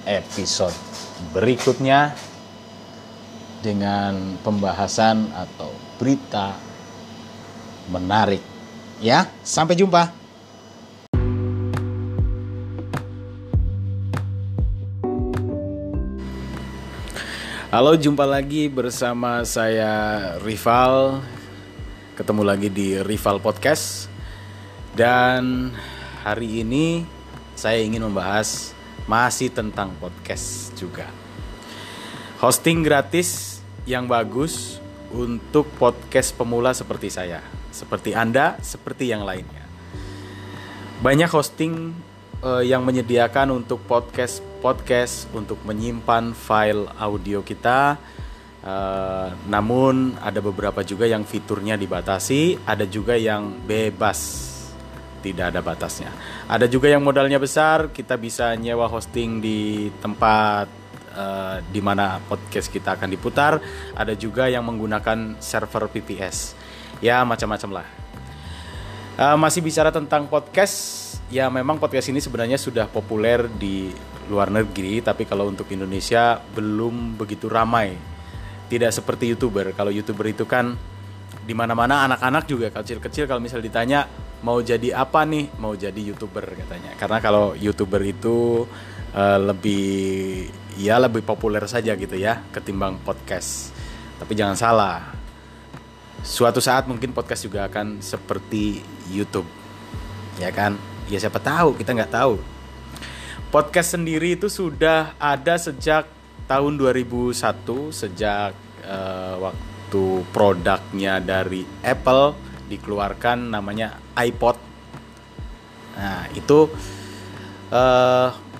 episode 0.05 0.73
berikutnya 1.33 2.13
dengan 3.61 4.37
pembahasan 4.41 5.29
atau 5.33 5.69
berita 6.01 6.57
menarik. 7.93 8.41
Ya, 8.97 9.29
sampai 9.45 9.77
jumpa. 9.77 10.09
Halo, 17.69 17.93
jumpa 17.93 18.25
lagi 18.25 18.65
bersama 18.65 19.45
saya 19.45 19.93
Rival. 20.41 21.21
Ketemu 22.17 22.41
lagi 22.49 22.67
di 22.73 22.97
Rival 22.97 23.37
Podcast. 23.37 24.09
Dan 24.97 25.69
hari 26.25 26.65
ini 26.65 27.05
saya 27.53 27.77
ingin 27.77 28.09
membahas 28.09 28.73
masih 29.05 29.53
tentang 29.53 29.93
podcast 30.01 30.73
juga. 30.73 31.05
Hosting 32.41 32.81
gratis 32.81 33.61
yang 33.85 34.09
bagus 34.09 34.81
untuk 35.13 35.67
podcast 35.76 36.36
pemula 36.36 36.71
seperti 36.71 37.12
saya, 37.12 37.43
seperti 37.69 38.15
Anda, 38.15 38.58
seperti 38.60 39.12
yang 39.12 39.24
lainnya. 39.28 39.63
banyak 41.02 41.34
hosting 41.34 41.97
eh, 42.45 42.63
yang 42.69 42.86
menyediakan 42.86 43.50
untuk 43.58 43.82
podcast 43.89 44.45
podcast 44.62 45.26
untuk 45.34 45.58
menyimpan 45.65 46.38
file 46.38 46.86
audio 47.02 47.41
kita. 47.41 47.97
Eh, 48.62 49.28
namun 49.50 50.13
ada 50.21 50.38
beberapa 50.38 50.86
juga 50.86 51.10
yang 51.10 51.26
fiturnya 51.26 51.74
dibatasi, 51.74 52.62
ada 52.69 52.86
juga 52.86 53.17
yang 53.17 53.65
bebas 53.65 54.52
tidak 55.21 55.54
ada 55.54 55.62
batasnya. 55.62 56.10
Ada 56.50 56.65
juga 56.65 56.89
yang 56.89 57.06
modalnya 57.06 57.38
besar, 57.38 57.93
kita 57.93 58.17
bisa 58.17 58.54
nyewa 58.58 58.89
hosting 58.89 59.41
di 59.41 59.89
tempat 60.02 60.81
uh, 61.15 61.58
di 61.69 61.80
mana 61.84 62.19
podcast 62.24 62.67
kita 62.71 62.95
akan 63.00 63.10
diputar. 63.12 63.60
Ada 63.95 64.15
juga 64.15 64.47
yang 64.47 64.65
menggunakan 64.67 65.39
server 65.39 65.88
VPS. 65.91 66.56
Ya 67.04 67.21
macam-macam 67.24 67.82
lah. 67.82 67.88
Uh, 69.19 69.38
masih 69.38 69.62
bicara 69.62 69.91
tentang 69.91 70.26
podcast, 70.26 71.19
ya 71.28 71.52
memang 71.52 71.78
podcast 71.78 72.10
ini 72.10 72.24
sebenarnya 72.24 72.58
sudah 72.58 72.88
populer 72.88 73.45
di 73.60 73.91
luar 74.32 74.47
negeri, 74.47 75.04
tapi 75.04 75.28
kalau 75.28 75.52
untuk 75.52 75.67
Indonesia 75.69 76.39
belum 76.56 77.19
begitu 77.19 77.52
ramai. 77.52 77.93
Tidak 78.71 78.88
seperti 78.88 79.36
youtuber. 79.36 79.76
Kalau 79.76 79.91
youtuber 79.91 80.32
itu 80.32 80.47
kan 80.47 80.80
di 81.41 81.52
mana-mana 81.52 82.08
anak-anak 82.08 82.43
juga 82.47 82.67
kecil-kecil 82.71 83.26
kalau 83.26 83.41
misal 83.41 83.60
ditanya 83.60 84.06
mau 84.45 84.62
jadi 84.62 84.97
apa 84.97 85.26
nih 85.26 85.54
mau 85.58 85.74
jadi 85.74 85.97
youtuber 85.97 86.45
katanya 86.45 86.93
karena 86.97 87.17
kalau 87.17 87.58
youtuber 87.58 88.02
itu 88.06 88.65
uh, 89.15 89.39
lebih 89.52 90.47
ya 90.80 90.97
lebih 90.97 91.24
populer 91.24 91.63
saja 91.67 91.95
gitu 91.95 92.15
ya 92.15 92.43
ketimbang 92.52 93.00
podcast. 93.04 93.71
Tapi 94.21 94.38
jangan 94.38 94.58
salah 94.58 95.21
suatu 96.21 96.62
saat 96.62 96.86
mungkin 96.86 97.17
podcast 97.17 97.50
juga 97.50 97.65
akan 97.65 98.00
seperti 98.00 98.82
YouTube 99.10 99.47
ya 100.38 100.54
kan? 100.54 100.78
Ya 101.10 101.19
siapa 101.19 101.41
tahu 101.41 101.76
kita 101.76 101.91
nggak 101.97 102.13
tahu. 102.13 102.39
Podcast 103.52 104.00
sendiri 104.00 104.39
itu 104.39 104.47
sudah 104.47 105.12
ada 105.19 105.60
sejak 105.60 106.08
tahun 106.47 106.80
2001 106.80 107.36
sejak 107.91 108.56
uh, 108.88 109.36
waktu 109.43 110.04
produknya 110.32 111.19
dari 111.19 111.67
Apple 111.84 112.32
dikeluarkan 112.71 113.52
namanya 113.52 114.00
iPod. 114.15 114.56
Nah 116.00 116.32
itu 116.32 116.71
uh, 117.76 118.50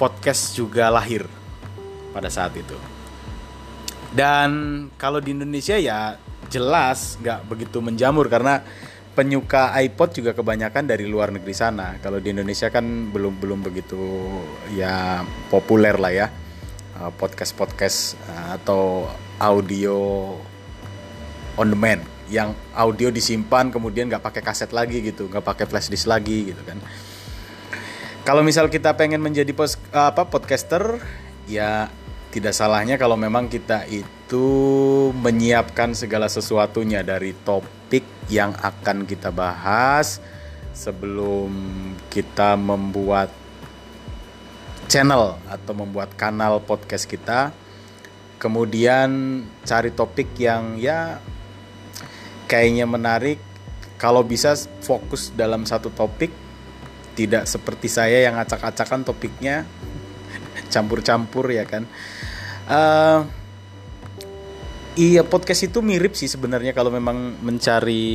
podcast 0.00 0.56
juga 0.56 0.88
lahir 0.88 1.28
pada 2.16 2.32
saat 2.32 2.56
itu. 2.56 2.72
Dan 4.16 4.88
kalau 4.96 5.20
di 5.20 5.36
Indonesia 5.36 5.76
ya 5.76 6.16
jelas 6.48 7.20
nggak 7.20 7.44
begitu 7.46 7.84
menjamur 7.84 8.26
karena 8.32 8.64
penyuka 9.12 9.76
iPod 9.76 10.16
juga 10.16 10.32
kebanyakan 10.32 10.88
dari 10.88 11.04
luar 11.04 11.28
negeri 11.28 11.52
sana. 11.52 12.00
Kalau 12.00 12.16
di 12.16 12.32
Indonesia 12.32 12.72
kan 12.72 13.12
belum 13.12 13.36
belum 13.36 13.60
begitu 13.60 14.00
ya 14.72 15.20
populer 15.52 16.00
lah 16.00 16.12
ya 16.16 16.26
eh, 16.96 17.10
podcast 17.20 17.52
podcast 17.52 18.16
eh, 18.24 18.56
atau 18.56 19.04
audio 19.36 20.32
on 21.60 21.68
demand 21.68 22.00
yang 22.30 22.54
audio 22.78 23.10
disimpan 23.10 23.74
kemudian 23.74 24.06
nggak 24.06 24.22
pakai 24.22 24.40
kaset 24.40 24.70
lagi 24.70 25.02
gitu 25.02 25.26
nggak 25.26 25.42
pakai 25.42 25.66
flash 25.66 25.90
disk 25.90 26.06
lagi 26.06 26.54
gitu 26.54 26.62
kan 26.62 26.78
kalau 28.24 28.44
misal 28.44 28.68
kita 28.68 28.92
pengen 28.96 29.24
menjadi 29.24 29.50
pos, 29.56 29.80
apa 29.96 30.28
podcaster 30.28 31.00
ya 31.48 31.88
tidak 32.30 32.54
salahnya 32.54 32.94
kalau 33.00 33.18
memang 33.18 33.50
kita 33.50 33.88
itu 33.90 34.46
menyiapkan 35.18 35.96
segala 35.96 36.30
sesuatunya 36.30 37.02
dari 37.02 37.34
topik 37.42 38.06
yang 38.30 38.54
akan 38.54 39.02
kita 39.08 39.34
bahas 39.34 40.22
sebelum 40.70 41.50
kita 42.06 42.54
membuat 42.54 43.34
channel 44.86 45.38
atau 45.50 45.72
membuat 45.74 46.14
kanal 46.14 46.62
podcast 46.62 47.10
kita. 47.10 47.50
Kemudian 48.38 49.42
cari 49.66 49.90
topik 49.90 50.32
yang 50.38 50.78
ya 50.78 51.18
kayaknya 52.46 52.86
menarik. 52.86 53.38
Kalau 54.00 54.24
bisa 54.24 54.56
fokus 54.80 55.28
dalam 55.36 55.68
satu 55.68 55.92
topik 55.92 56.49
tidak 57.14 57.44
seperti 57.46 57.88
saya 57.90 58.24
yang 58.30 58.38
acak-acakan 58.38 59.02
topiknya 59.02 59.66
campur-campur 60.70 61.50
ya 61.50 61.66
kan? 61.66 61.84
Uh, 62.70 63.26
iya 64.94 65.26
podcast 65.26 65.66
itu 65.66 65.82
mirip 65.82 66.14
sih 66.14 66.30
sebenarnya 66.30 66.70
kalau 66.70 66.94
memang 66.94 67.42
mencari 67.42 68.06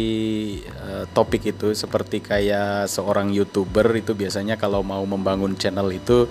uh, 0.63 1.03
topik 1.11 1.51
itu. 1.51 1.75
Seperti 1.75 2.23
kayak 2.23 2.87
seorang 2.87 3.35
youtuber 3.35 3.91
itu 3.99 4.15
biasanya 4.15 4.55
kalau 4.55 4.81
mau 4.81 5.03
membangun 5.03 5.59
channel 5.59 5.91
itu 5.91 6.25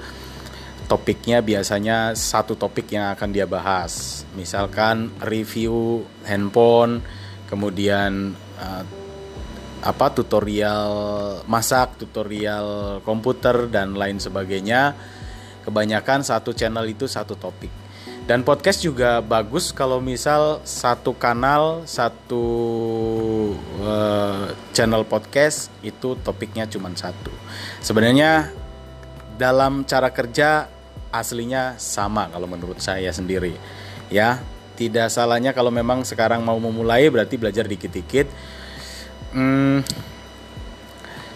topiknya 0.85 1.41
biasanya 1.41 2.13
satu 2.13 2.57
topik 2.57 2.93
yang 2.93 3.13
akan 3.13 3.29
dia 3.33 3.45
bahas. 3.45 4.25
Misalkan 4.37 5.13
review 5.21 6.05
handphone 6.25 7.05
kemudian 7.49 8.33
uh, 8.57 9.04
apa 9.85 10.09
tutorial 10.17 10.89
masak, 11.45 12.01
tutorial 12.01 12.99
komputer 13.05 13.69
dan 13.69 13.93
lain 13.93 14.17
sebagainya. 14.17 14.97
Kebanyakan 15.65 16.25
satu 16.25 16.57
channel 16.57 16.89
itu 16.89 17.05
satu 17.05 17.37
topik. 17.37 17.69
Dan 18.25 18.41
podcast 18.41 18.81
juga 18.81 19.21
bagus 19.21 19.69
kalau 19.69 20.01
misal 20.01 20.65
satu 20.65 21.13
kanal, 21.13 21.85
satu 21.85 22.45
uh, 23.85 24.49
channel 24.73 25.05
podcast 25.05 25.69
itu 25.85 26.17
topiknya 26.25 26.65
cuma 26.65 26.89
satu. 26.97 27.29
Sebenarnya 27.85 28.49
dalam 29.37 29.85
cara 29.85 30.09
kerja 30.09 30.73
aslinya 31.13 31.77
sama 31.77 32.33
kalau 32.33 32.49
menurut 32.49 32.81
saya 32.81 33.13
sendiri. 33.13 33.61
Ya, 34.09 34.41
tidak 34.75 35.13
salahnya 35.13 35.53
kalau 35.53 35.69
memang 35.69 36.01
sekarang 36.09 36.41
mau 36.41 36.57
memulai 36.57 37.13
berarti 37.13 37.37
belajar 37.37 37.69
dikit-dikit. 37.69 38.27
Hmm, 39.35 39.83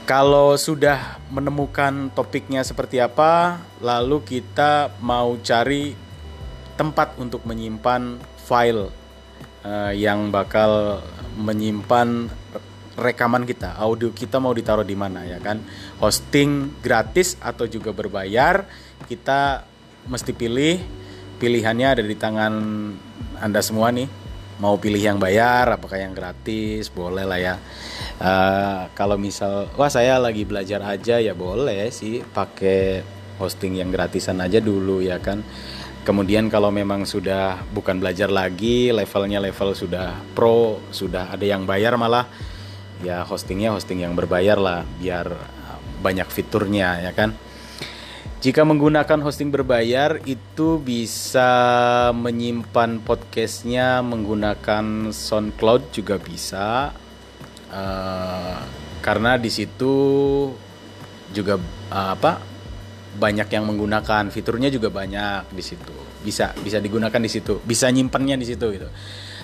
kalau 0.07 0.55
sudah 0.55 1.19
menemukan 1.35 2.15
topiknya 2.15 2.63
seperti 2.63 3.03
apa, 3.03 3.59
lalu 3.83 4.23
kita 4.23 4.95
mau 5.03 5.35
cari 5.43 5.99
tempat 6.79 7.19
untuk 7.19 7.43
menyimpan 7.43 8.23
file 8.47 8.95
uh, 9.67 9.91
yang 9.91 10.31
bakal 10.31 11.03
menyimpan 11.43 12.31
rekaman 12.95 13.43
kita, 13.43 13.75
audio 13.75 14.15
kita 14.15 14.39
mau 14.39 14.55
ditaruh 14.55 14.87
di 14.87 14.95
mana 14.95 15.27
ya 15.27 15.43
kan? 15.43 15.59
Hosting 15.99 16.79
gratis 16.79 17.35
atau 17.43 17.67
juga 17.67 17.91
berbayar, 17.91 18.63
kita 19.11 19.67
mesti 20.07 20.31
pilih. 20.39 20.79
Pilihannya 21.43 21.99
ada 21.99 22.03
di 22.07 22.15
tangan 22.15 22.55
anda 23.43 23.59
semua 23.63 23.91
nih 23.91 24.28
mau 24.59 24.75
pilih 24.79 24.99
yang 24.99 25.19
bayar 25.23 25.79
apakah 25.79 25.99
yang 25.99 26.15
gratis 26.15 26.91
boleh 26.91 27.25
lah 27.25 27.39
ya. 27.39 27.55
Uh, 28.19 28.91
kalau 28.99 29.15
misal 29.15 29.71
wah 29.79 29.91
saya 29.91 30.19
lagi 30.19 30.43
belajar 30.43 30.83
aja 30.83 31.23
ya 31.23 31.35
boleh 31.35 31.91
sih 31.95 32.23
pakai 32.23 33.03
hosting 33.39 33.79
yang 33.79 33.95
gratisan 33.95 34.43
aja 34.43 34.59
dulu 34.59 35.03
ya 35.03 35.23
kan. 35.23 35.43
Kemudian 36.03 36.49
kalau 36.49 36.73
memang 36.73 37.05
sudah 37.05 37.61
bukan 37.69 38.01
belajar 38.01 38.33
lagi 38.33 38.89
levelnya 38.91 39.45
level 39.45 39.77
sudah 39.77 40.17
pro 40.33 40.81
sudah 40.89 41.37
ada 41.37 41.45
yang 41.45 41.69
bayar 41.69 42.01
malah 42.01 42.25
ya 43.05 43.23
hostingnya 43.23 43.77
hosting 43.77 44.03
yang 44.03 44.17
berbayar 44.19 44.59
lah 44.59 44.81
biar 44.99 45.31
banyak 46.03 46.27
fiturnya 46.31 47.03
ya 47.03 47.13
kan 47.15 47.35
jika 48.39 48.63
menggunakan 48.63 49.19
hosting 49.19 49.51
berbayar 49.51 50.23
itu 50.23 50.79
bisa 50.79 51.51
menyimpan 52.15 53.03
podcastnya 53.03 53.99
menggunakan 54.07 55.11
SoundCloud 55.11 55.91
juga 55.91 56.23
bisa. 56.23 56.95
Uh, 57.69 58.63
karena 59.03 59.37
di 59.37 59.51
situ 59.51 59.95
juga 61.35 61.59
uh, 61.91 62.15
apa 62.15 62.39
banyak 63.19 63.51
yang 63.51 63.67
menggunakan 63.67 64.31
fiturnya 64.31 64.71
juga 64.71 64.95
banyak 64.95 65.51
di 65.51 65.63
situ. 65.67 65.95
Bisa 66.23 66.55
bisa 66.63 66.79
digunakan 66.79 67.19
di 67.19 67.31
situ 67.31 67.59
bisa 67.67 67.91
nyimpannya 67.91 68.39
di 68.39 68.47
situ 68.47 68.71
gitu. 68.71 68.87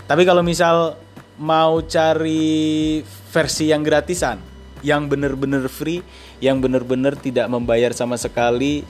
Tapi 0.07 0.23
kalau 0.23 0.47
misal 0.47 0.95
mau 1.43 1.83
cari 1.83 3.03
versi 3.03 3.75
yang 3.75 3.83
gratisan 3.83 4.55
yang 4.85 5.09
benar-benar 5.09 5.67
free, 5.67 6.05
yang 6.45 6.61
benar-benar 6.61 7.17
tidak 7.17 7.49
membayar 7.49 7.97
sama 7.97 8.21
sekali, 8.21 8.85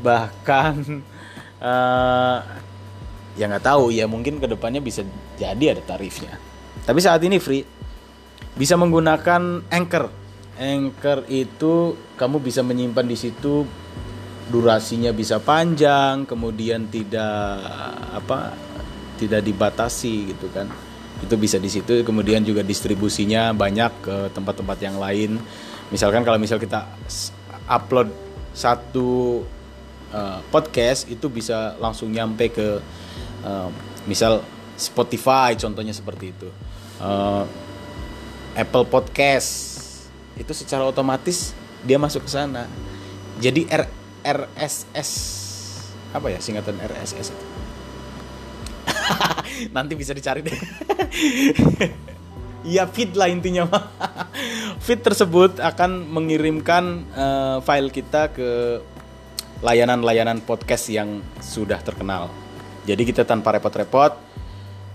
bahkan 0.00 1.04
uh, 1.60 2.40
ya 3.38 3.44
nggak 3.44 3.64
tahu 3.68 3.92
ya 3.92 4.08
mungkin 4.08 4.40
ke 4.40 4.48
depannya 4.48 4.80
bisa 4.80 5.04
jadi 5.36 5.76
ada 5.76 5.84
tarifnya. 5.84 6.40
Tapi 6.88 6.98
saat 7.04 7.20
ini 7.20 7.36
free, 7.36 7.60
bisa 8.56 8.80
menggunakan 8.80 9.68
Anchor. 9.68 10.08
Anchor 10.56 11.28
itu 11.28 11.92
kamu 12.16 12.40
bisa 12.40 12.64
menyimpan 12.64 13.04
di 13.04 13.16
situ 13.20 13.68
durasinya 14.48 15.12
bisa 15.12 15.40
panjang, 15.40 16.24
kemudian 16.24 16.88
tidak 16.88 17.60
apa 18.16 18.56
tidak 19.20 19.44
dibatasi 19.44 20.34
gitu 20.34 20.48
kan 20.50 20.66
itu 21.22 21.34
bisa 21.38 21.56
di 21.56 21.70
situ 21.70 22.02
kemudian 22.02 22.42
juga 22.42 22.60
distribusinya 22.60 23.54
banyak 23.54 23.92
ke 24.02 24.16
tempat-tempat 24.34 24.78
yang 24.82 24.96
lain 24.98 25.38
Misalkan 25.92 26.24
kalau 26.24 26.40
misal 26.40 26.56
kita 26.56 26.88
upload 27.68 28.08
satu 28.54 29.42
uh, 30.14 30.40
podcast 30.48 31.10
itu 31.10 31.26
bisa 31.28 31.74
langsung 31.82 32.14
nyampe 32.14 32.48
ke 32.54 32.68
uh, 33.44 33.68
misal 34.06 34.40
Spotify 34.78 35.58
contohnya 35.58 35.92
seperti 35.92 36.30
itu. 36.30 36.48
Uh, 37.02 37.44
Apple 38.54 38.86
Podcast 38.86 39.74
itu 40.38 40.50
secara 40.54 40.86
otomatis 40.86 41.52
dia 41.82 41.98
masuk 41.98 42.26
ke 42.26 42.30
sana. 42.30 42.70
Jadi 43.42 43.66
R 43.66 43.84
RSS 44.24 45.10
apa 46.14 46.30
ya 46.30 46.38
singkatan 46.38 46.78
RSS 46.78 47.34
itu? 47.34 47.46
Nanti 49.76 49.92
bisa 49.98 50.14
dicari 50.14 50.40
deh. 50.46 50.58
Iya 52.64 52.88
feed 52.88 53.12
lah 53.12 53.28
intinya 53.28 53.68
mah. 53.68 53.84
Feed 54.80 55.00
tersebut 55.02 55.58
akan 55.60 56.08
mengirimkan 56.10 56.84
eh, 57.14 57.56
file 57.62 57.90
kita 57.90 58.32
ke 58.32 58.80
layanan-layanan 59.64 60.44
podcast 60.44 60.90
yang 60.92 61.24
sudah 61.40 61.80
terkenal. 61.80 62.28
Jadi 62.84 63.02
kita 63.08 63.24
tanpa 63.24 63.56
repot-repot 63.56 64.12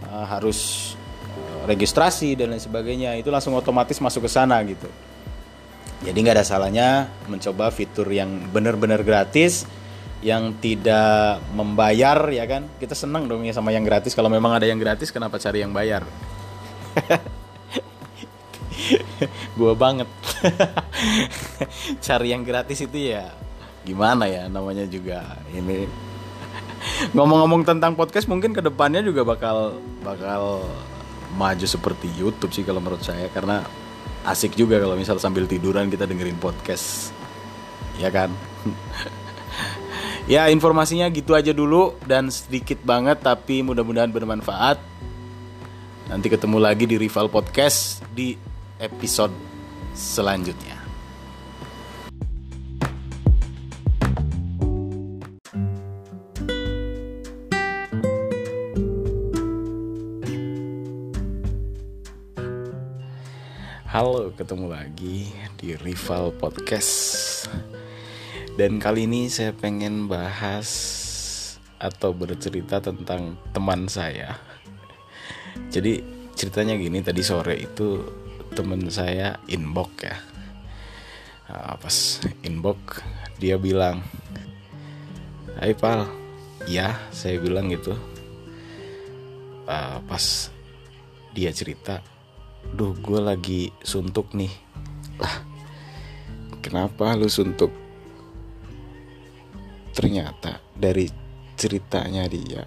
eh, 0.06 0.26
harus 0.30 0.92
eh, 1.34 1.62
registrasi 1.70 2.38
dan 2.38 2.54
lain 2.54 2.62
sebagainya 2.62 3.18
itu 3.18 3.32
langsung 3.34 3.56
otomatis 3.56 3.98
masuk 4.02 4.28
ke 4.28 4.32
sana 4.32 4.60
gitu. 4.66 4.90
Jadi 6.00 6.16
nggak 6.16 6.36
ada 6.40 6.46
salahnya 6.48 7.12
mencoba 7.28 7.68
fitur 7.76 8.08
yang 8.08 8.48
benar-benar 8.56 9.04
gratis 9.04 9.68
yang 10.20 10.56
tidak 10.60 11.40
membayar 11.56 12.28
ya 12.28 12.44
kan 12.44 12.68
kita 12.76 12.92
senang 12.92 13.32
dong 13.32 13.48
ya 13.48 13.56
sama 13.56 13.72
yang 13.72 13.88
gratis 13.88 14.12
kalau 14.12 14.28
memang 14.28 14.52
ada 14.52 14.68
yang 14.68 14.76
gratis 14.76 15.16
kenapa 15.16 15.40
cari 15.40 15.64
yang 15.64 15.72
bayar 15.72 16.04
gua 19.60 19.74
banget. 19.76 20.10
Cari 22.06 22.34
yang 22.34 22.44
gratis 22.44 22.84
itu 22.84 23.12
ya 23.14 23.32
gimana 23.84 24.28
ya 24.28 24.46
namanya 24.52 24.86
juga 24.86 25.40
ini. 25.56 25.88
Ngomong-ngomong 27.16 27.64
tentang 27.64 27.96
podcast 27.96 28.28
mungkin 28.28 28.52
ke 28.52 28.62
depannya 28.62 29.04
juga 29.04 29.24
bakal 29.24 29.80
bakal 30.04 30.68
maju 31.36 31.66
seperti 31.66 32.10
YouTube 32.20 32.52
sih 32.52 32.64
kalau 32.64 32.84
menurut 32.84 33.04
saya. 33.04 33.28
Karena 33.32 33.64
asik 34.28 34.56
juga 34.56 34.80
kalau 34.80 35.00
misal 35.00 35.18
sambil 35.18 35.48
tiduran 35.48 35.88
kita 35.88 36.04
dengerin 36.04 36.38
podcast. 36.38 37.16
Ya 38.00 38.08
kan? 38.12 38.32
Ya 40.30 40.46
informasinya 40.54 41.10
gitu 41.10 41.34
aja 41.34 41.50
dulu 41.50 41.98
dan 42.06 42.30
sedikit 42.30 42.78
banget 42.86 43.18
tapi 43.26 43.66
mudah-mudahan 43.66 44.14
bermanfaat. 44.14 44.78
Nanti 46.06 46.30
ketemu 46.30 46.62
lagi 46.62 46.86
di 46.86 47.02
rival 47.02 47.30
podcast 47.34 48.06
di 48.14 48.38
episode 48.80 49.36
selanjutnya 49.92 50.80
Halo, 63.90 64.30
ketemu 64.38 64.70
lagi 64.70 65.34
di 65.58 65.74
Rival 65.74 66.30
Podcast. 66.38 67.50
Dan 68.54 68.78
kali 68.78 69.10
ini 69.10 69.26
saya 69.34 69.50
pengen 69.50 70.06
bahas 70.06 70.70
atau 71.82 72.14
bercerita 72.14 72.78
tentang 72.78 73.34
teman 73.50 73.90
saya. 73.90 74.38
Jadi 75.74 76.06
ceritanya 76.38 76.78
gini, 76.78 77.02
tadi 77.02 77.26
sore 77.26 77.58
itu 77.58 77.98
teman 78.60 78.91
saya 78.91 79.39
inbox 79.47 80.03
ya. 80.03 80.20
Nah, 81.47 81.80
pas 81.80 81.95
inbox 82.43 82.99
dia 83.39 83.55
bilang, 83.55 84.03
Hai 85.55 85.72
Pal, 85.72 86.03
ya 86.68 86.99
saya 87.16 87.39
bilang 87.39 87.72
gitu. 87.72 87.95
Ah, 89.64 90.03
pas 90.03 90.51
dia 91.32 91.55
cerita, 91.55 92.03
duh 92.76 92.91
gue 92.99 93.20
lagi 93.24 93.72
suntuk 93.80 94.36
nih 94.36 94.51
lah 95.20 95.36
kenapa 96.60 97.16
lu 97.16 97.32
suntuk 97.32 97.72
ternyata 99.95 100.60
dari 100.76 101.07
ceritanya 101.55 102.28
dia 102.28 102.64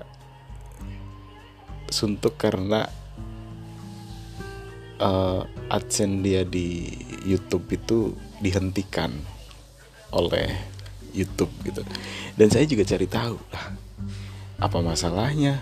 suntuk 1.89 2.37
karena 2.41 3.02
uh, 5.03 5.43
adsense 5.67 6.23
dia 6.23 6.47
di 6.47 6.87
YouTube 7.27 7.67
itu 7.75 8.15
dihentikan 8.39 9.11
oleh 10.15 10.55
YouTube 11.13 11.51
gitu. 11.67 11.83
Dan 12.39 12.49
saya 12.49 12.65
juga 12.65 12.87
cari 12.87 13.07
tahu 13.11 13.37
lah 13.53 13.67
apa 14.63 14.79
masalahnya? 14.79 15.59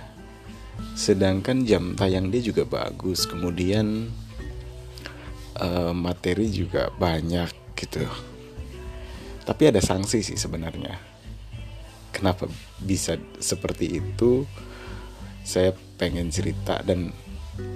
Sedangkan 0.96 1.64
jam 1.64 1.96
tayang 1.96 2.28
dia 2.28 2.40
juga 2.44 2.64
bagus 2.64 3.28
kemudian 3.28 4.08
eh, 5.60 5.92
materi 5.92 6.48
juga 6.48 6.88
banyak 6.96 7.76
gitu. 7.76 8.04
Tapi 9.44 9.62
ada 9.68 9.80
sanksi 9.82 10.24
sih 10.24 10.38
sebenarnya. 10.38 10.96
Kenapa 12.12 12.48
bisa 12.80 13.16
seperti 13.40 14.00
itu? 14.00 14.44
Saya 15.40 15.72
pengen 15.96 16.28
cerita 16.28 16.84
dan 16.84 17.10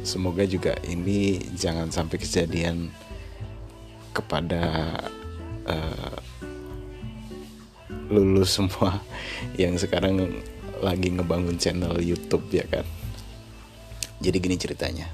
semoga 0.05 0.45
juga 0.45 0.77
ini 0.85 1.41
jangan 1.57 1.91
sampai 1.91 2.17
kejadian 2.21 2.93
kepada 4.15 4.95
eh, 5.67 6.17
lulus 8.13 8.55
semua 8.55 9.01
yang 9.61 9.75
sekarang 9.75 10.41
lagi 10.83 11.09
ngebangun 11.11 11.57
channel 11.57 11.97
YouTube 11.99 12.45
ya 12.53 12.67
kan. 12.69 12.85
Jadi 14.21 14.37
gini 14.41 14.57
ceritanya. 14.57 15.07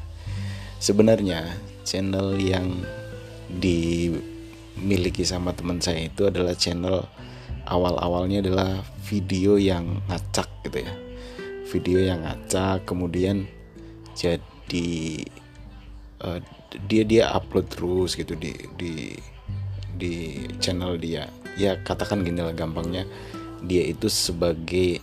Sebenarnya 0.81 1.45
channel 1.85 2.41
yang 2.41 2.73
dimiliki 3.51 5.27
sama 5.27 5.53
teman 5.53 5.83
saya 5.83 6.09
itu 6.09 6.31
adalah 6.31 6.55
channel 6.57 7.05
awal-awalnya 7.67 8.41
adalah 8.41 8.81
video 9.05 9.61
yang 9.61 10.01
ngacak 10.09 10.49
gitu 10.67 10.87
ya. 10.87 10.93
Video 11.71 11.99
yang 12.03 12.27
ngacak 12.27 12.89
kemudian 12.89 13.47
jadi 14.15 14.91
eh, 16.21 16.41
dia 16.87 17.03
dia 17.03 17.25
upload 17.35 17.67
terus 17.71 18.15
gitu 18.15 18.39
di 18.39 18.55
di 18.79 19.15
di 19.95 20.47
channel 20.63 20.97
dia. 20.97 21.27
Ya 21.59 21.77
katakan 21.81 22.23
gini 22.23 22.41
lah 22.41 22.55
gampangnya. 22.55 23.05
Dia 23.61 23.85
itu 23.85 24.09
sebagai 24.09 25.03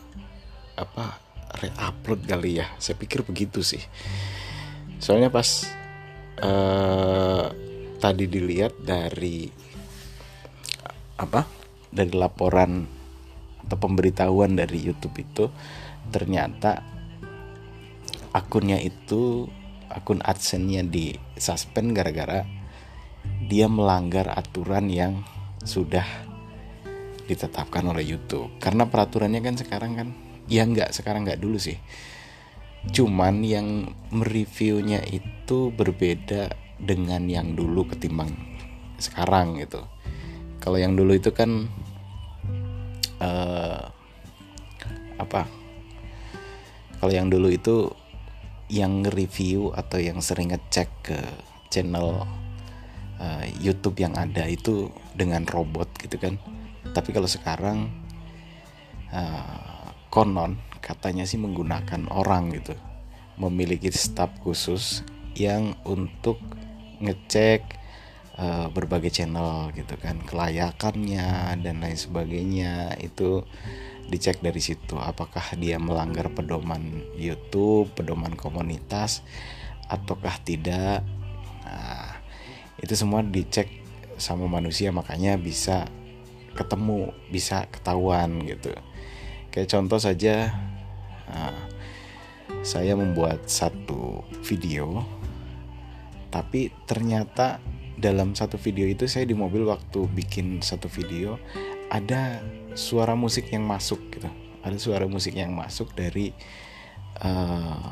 apa 0.78 1.20
re-upload 1.62 2.26
kali 2.26 2.62
ya. 2.64 2.68
Saya 2.80 2.96
pikir 2.98 3.22
begitu 3.28 3.62
sih. 3.62 3.82
Soalnya 4.98 5.30
pas 5.30 5.68
eh, 6.42 7.46
tadi 7.98 8.26
dilihat 8.26 8.78
dari 8.82 9.50
apa 11.18 11.50
dari 11.90 12.14
laporan 12.14 12.86
atau 13.68 13.78
pemberitahuan 13.78 14.56
dari 14.56 14.80
YouTube 14.80 15.18
itu 15.18 15.52
ternyata 16.14 16.97
akunnya 18.38 18.78
itu 18.78 19.50
akun 19.90 20.22
AdSense-nya 20.22 20.86
di 20.86 21.18
suspend 21.34 21.98
gara-gara 21.98 22.46
dia 23.50 23.66
melanggar 23.66 24.30
aturan 24.30 24.94
yang 24.94 25.26
sudah 25.66 26.06
ditetapkan 27.28 27.84
oleh 27.90 28.06
YouTube. 28.06 28.54
Karena 28.62 28.86
peraturannya 28.88 29.42
kan 29.42 29.56
sekarang 29.58 29.92
kan 29.98 30.08
ya 30.48 30.64
nggak 30.64 30.94
sekarang 30.94 31.26
nggak 31.26 31.42
dulu 31.42 31.58
sih. 31.58 31.76
Cuman 32.88 33.44
yang 33.44 33.92
mereviewnya 34.14 35.04
itu 35.04 35.74
berbeda 35.76 36.54
dengan 36.78 37.26
yang 37.28 37.58
dulu 37.58 37.90
ketimbang 37.90 38.32
sekarang 39.02 39.60
gitu. 39.60 39.82
Kalau 40.62 40.78
yang 40.78 40.96
dulu 40.96 41.18
itu 41.18 41.34
kan 41.34 41.68
eh, 43.20 43.82
apa? 45.18 45.42
Kalau 46.98 47.14
yang 47.14 47.30
dulu 47.30 47.52
itu 47.52 47.92
yang 48.68 49.08
review 49.08 49.72
atau 49.72 50.00
yang 50.00 50.20
sering 50.20 50.52
ngecek 50.52 50.90
ke 51.04 51.20
channel 51.72 52.28
eh, 53.20 53.48
YouTube 53.64 54.00
yang 54.04 54.16
ada 54.20 54.44
itu 54.48 54.92
dengan 55.16 55.48
robot 55.48 55.88
gitu 56.04 56.20
kan. 56.20 56.36
Tapi 56.92 57.10
kalau 57.16 57.28
sekarang 57.28 57.92
eh, 59.12 59.88
konon 60.12 60.60
katanya 60.84 61.24
sih 61.24 61.40
menggunakan 61.40 62.12
orang 62.12 62.56
gitu. 62.56 62.76
Memiliki 63.38 63.94
staf 63.94 64.34
khusus 64.42 65.06
yang 65.38 65.78
untuk 65.88 66.42
ngecek 67.00 67.62
eh, 68.36 68.68
berbagai 68.68 69.16
channel 69.16 69.72
gitu 69.80 69.96
kan. 69.96 70.20
Kelayakannya 70.28 71.56
dan 71.64 71.76
lain 71.80 72.00
sebagainya. 72.00 73.00
Itu 73.00 73.48
dicek 74.08 74.40
dari 74.40 74.64
situ 74.64 74.96
apakah 74.96 75.56
dia 75.60 75.76
melanggar 75.78 76.32
pedoman 76.32 77.04
YouTube 77.20 77.92
pedoman 77.92 78.34
komunitas 78.40 79.24
ataukah 79.88 80.40
tidak. 80.44 81.04
Nah, 81.64 82.20
itu 82.80 82.94
semua 82.96 83.24
dicek 83.24 83.68
sama 84.20 84.48
manusia 84.48 84.92
makanya 84.92 85.36
bisa 85.36 85.88
ketemu 86.56 87.14
bisa 87.30 87.68
ketahuan 87.70 88.42
gitu. 88.48 88.74
Kayak 89.52 89.70
contoh 89.76 90.00
saja 90.00 90.56
uh, 91.30 91.62
saya 92.64 92.96
membuat 92.96 93.48
satu 93.48 94.24
video 94.44 95.04
tapi 96.32 96.72
ternyata 96.86 97.64
dalam 97.98 98.38
satu 98.38 98.62
video 98.62 98.86
itu 98.86 99.10
saya 99.10 99.26
di 99.26 99.34
mobil 99.34 99.66
waktu 99.66 100.06
bikin 100.14 100.62
satu 100.62 100.86
video 100.86 101.42
ada 101.90 102.44
suara 102.78 103.18
musik 103.18 103.50
yang 103.50 103.66
masuk 103.66 103.98
gitu. 104.14 104.30
Ada 104.62 104.78
suara 104.78 105.10
musik 105.10 105.34
yang 105.34 105.58
masuk 105.58 105.98
dari 105.98 106.30
uh, 107.26 107.90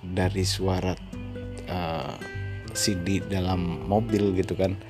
dari 0.00 0.44
suara 0.48 0.96
uh, 1.68 2.16
CD 2.72 3.20
dalam 3.20 3.84
mobil 3.84 4.32
gitu 4.40 4.56
kan. 4.56 4.80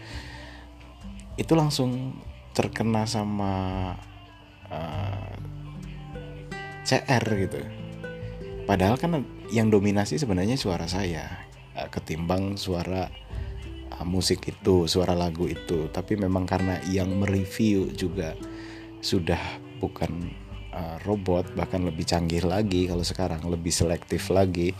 Itu 1.34 1.58
langsung 1.58 2.22
terkena 2.54 3.02
sama 3.10 3.52
uh, 4.70 5.34
CR 6.86 7.24
gitu. 7.26 7.58
Padahal 8.62 8.94
kan 8.94 9.26
yang 9.50 9.74
dominasi 9.74 10.22
sebenarnya 10.22 10.54
suara 10.54 10.86
saya 10.86 11.46
ketimbang 11.92 12.56
suara 12.56 13.12
musik 14.04 14.44
itu 14.50 14.84
suara 14.90 15.16
lagu 15.16 15.48
itu. 15.48 15.88
Tapi 15.88 16.18
memang 16.18 16.44
karena 16.44 16.82
yang 16.90 17.08
mereview 17.16 17.88
juga 17.94 18.36
sudah 19.00 19.38
bukan 19.80 20.32
uh, 20.74 20.96
robot 21.06 21.52
bahkan 21.54 21.84
lebih 21.86 22.04
canggih 22.04 22.42
lagi 22.44 22.90
kalau 22.90 23.06
sekarang 23.06 23.40
lebih 23.48 23.72
selektif 23.72 24.28
lagi. 24.28 24.76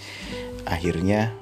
Akhirnya 0.67 1.33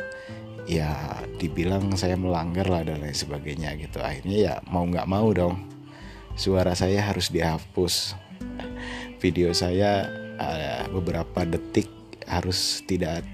ya 0.68 1.18
dibilang 1.40 1.92
saya 1.98 2.14
melanggar 2.14 2.68
lah 2.68 2.86
dan 2.86 3.02
lain 3.02 3.16
sebagainya 3.16 3.74
gitu. 3.80 3.98
Akhirnya 3.98 4.36
ya 4.36 4.54
mau 4.68 4.86
nggak 4.86 5.08
mau 5.08 5.32
dong 5.32 5.58
suara 6.38 6.76
saya 6.76 7.02
harus 7.02 7.32
dihapus. 7.32 8.14
Video 9.18 9.56
saya 9.56 10.04
uh, 10.36 10.84
beberapa 10.92 11.48
detik 11.48 11.88
harus 12.28 12.84
tidak 12.84 13.24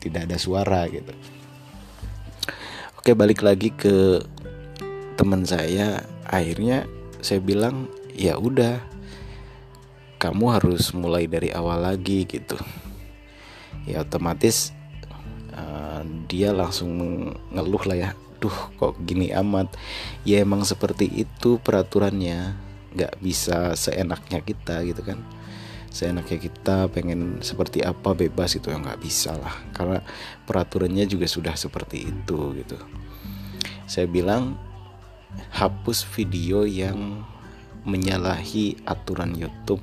tidak 0.00 0.28
ada 0.28 0.36
suara 0.40 0.86
gitu 0.88 1.12
oke 3.06 3.14
balik 3.14 3.46
lagi 3.46 3.70
ke 3.70 4.18
teman 5.14 5.46
saya. 5.46 6.02
Akhirnya 6.26 6.90
saya 7.22 7.38
bilang 7.38 7.86
ya 8.10 8.34
udah 8.34 8.82
kamu 10.18 10.58
harus 10.58 10.90
mulai 10.90 11.30
dari 11.30 11.54
awal 11.54 11.86
lagi 11.86 12.26
gitu. 12.26 12.58
Ya 13.86 14.02
otomatis 14.02 14.74
dia 16.26 16.50
langsung 16.50 17.30
ngeluh 17.54 17.86
lah 17.86 17.94
ya. 17.94 18.10
Duh 18.42 18.74
kok 18.74 18.98
gini 19.06 19.30
amat? 19.30 19.70
Ya 20.26 20.42
emang 20.42 20.66
seperti 20.66 21.06
itu 21.06 21.62
peraturannya. 21.62 22.58
Nggak 22.90 23.22
bisa 23.22 23.78
seenaknya 23.78 24.42
kita 24.42 24.82
gitu 24.82 25.06
kan 25.06 25.22
seenaknya 25.90 26.38
kita 26.38 26.90
pengen 26.92 27.40
seperti 27.40 27.82
apa 27.82 28.12
bebas 28.12 28.58
itu 28.58 28.70
ya 28.70 28.78
nggak 28.78 29.00
bisa 29.00 29.34
lah. 29.36 29.54
Karena 29.72 30.02
peraturannya 30.44 31.04
juga 31.08 31.26
sudah 31.28 31.54
seperti 31.54 32.08
itu 32.08 32.52
gitu. 32.58 32.78
Saya 33.86 34.06
bilang 34.10 34.58
hapus 35.52 36.04
video 36.16 36.64
yang 36.66 37.22
menyalahi 37.86 38.82
aturan 38.82 39.36
YouTube 39.38 39.82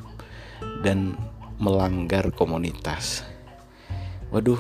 dan 0.84 1.16
melanggar 1.58 2.30
komunitas. 2.36 3.24
Waduh 4.34 4.60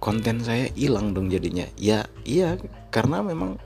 konten 0.00 0.40
saya 0.42 0.72
hilang 0.72 1.12
dong 1.12 1.28
jadinya. 1.28 1.68
Ya 1.76 2.08
iya 2.24 2.56
karena 2.88 3.20
memang 3.20 3.60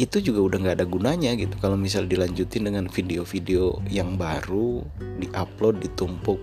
itu 0.00 0.24
juga 0.24 0.40
udah 0.40 0.58
nggak 0.64 0.76
ada 0.80 0.86
gunanya 0.88 1.36
gitu. 1.36 1.52
Kalau 1.60 1.76
misal 1.76 2.08
dilanjutin 2.08 2.64
dengan 2.64 2.88
video-video 2.88 3.84
yang 3.92 4.16
baru 4.16 4.80
diupload 5.20 5.84
ditumpuk 5.84 6.40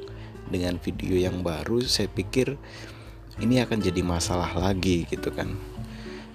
dengan 0.50 0.78
video 0.82 1.18
yang 1.18 1.41
baru 1.41 1.82
saya 1.86 2.10
pikir 2.10 2.58
ini 3.41 3.62
akan 3.62 3.82
jadi 3.82 4.02
masalah 4.06 4.54
lagi 4.54 5.10
gitu 5.10 5.34
kan. 5.34 5.58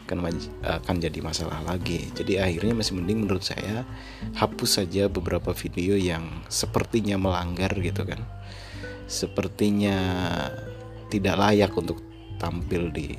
Akan 0.04 0.20
akan 0.60 0.96
jadi 1.00 1.18
masalah 1.22 1.62
lagi. 1.64 2.10
Jadi 2.12 2.36
akhirnya 2.36 2.76
masih 2.76 2.98
mending 2.98 3.24
menurut 3.24 3.46
saya 3.46 3.86
hapus 4.36 4.82
saja 4.82 5.06
beberapa 5.06 5.54
video 5.54 5.94
yang 5.94 6.44
sepertinya 6.50 7.16
melanggar 7.16 7.72
gitu 7.78 8.02
kan. 8.04 8.20
Sepertinya 9.06 9.96
tidak 11.08 11.38
layak 11.38 11.72
untuk 11.78 12.02
tampil 12.42 12.90
di 12.90 13.14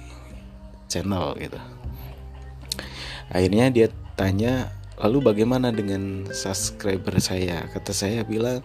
channel 0.91 1.33
gitu 1.39 1.74
akhirnya 3.29 3.71
dia 3.73 3.87
tanya 4.15 4.71
lalu 4.99 5.31
bagaimana 5.31 5.71
dengan 5.71 6.27
subscriber 6.31 7.19
saya? 7.19 7.67
Kata 7.71 7.91
saya 7.91 8.23
bilang 8.23 8.63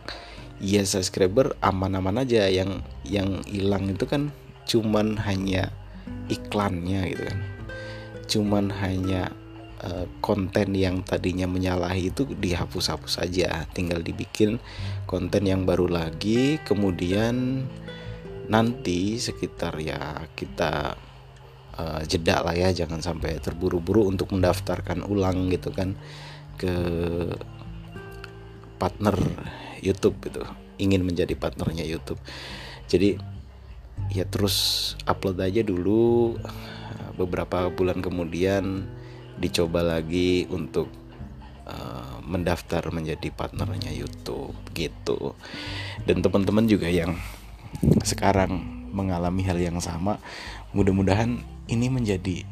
ya 0.62 0.84
subscriber 0.86 1.56
aman-aman 1.64 2.22
aja. 2.22 2.46
Yang 2.46 2.84
yang 3.06 3.42
hilang 3.48 3.90
itu 3.90 4.06
kan 4.06 4.30
cuman 4.68 5.18
hanya 5.26 5.74
iklannya 6.30 7.00
gitu 7.10 7.22
kan. 7.26 7.38
Cuman 8.30 8.64
hanya 8.70 9.34
uh, 9.82 10.06
konten 10.22 10.78
yang 10.78 11.02
tadinya 11.02 11.50
menyalahi 11.50 12.14
itu 12.14 12.22
dihapus-hapus 12.30 13.22
saja 13.22 13.66
tinggal 13.74 13.98
dibikin 14.04 14.62
konten 15.10 15.50
yang 15.50 15.66
baru 15.66 15.90
lagi. 15.90 16.62
Kemudian 16.62 17.66
nanti 18.50 19.18
sekitar 19.18 19.78
ya 19.82 20.26
kita 20.38 20.94
uh, 21.80 22.00
jeda 22.04 22.44
lah 22.44 22.52
ya 22.52 22.68
jangan 22.76 23.00
sampai 23.00 23.40
terburu-buru 23.40 24.04
untuk 24.04 24.36
mendaftarkan 24.36 25.08
ulang 25.08 25.48
gitu 25.48 25.72
kan 25.72 25.96
ke 26.60 26.74
partner 28.76 29.16
YouTube 29.80 30.20
gitu 30.28 30.44
ingin 30.80 31.04
menjadi 31.04 31.36
partnernya 31.36 31.84
YouTube. 31.84 32.20
Jadi 32.88 33.16
ya 34.12 34.24
terus 34.24 34.92
upload 35.04 35.40
aja 35.40 35.60
dulu 35.60 36.36
beberapa 37.20 37.68
bulan 37.68 38.00
kemudian 38.00 38.88
dicoba 39.36 39.84
lagi 39.84 40.48
untuk 40.48 40.88
uh, 41.68 42.20
mendaftar 42.24 42.80
menjadi 42.88 43.28
partnernya 43.28 43.92
YouTube 43.92 44.56
gitu. 44.72 45.36
Dan 46.08 46.24
teman-teman 46.24 46.64
juga 46.64 46.88
yang 46.88 47.16
sekarang 48.04 48.80
mengalami 48.90 49.46
hal 49.46 49.60
yang 49.60 49.78
sama 49.78 50.18
mudah-mudahan 50.74 51.40
ini 51.70 51.86
menjadi 51.86 52.42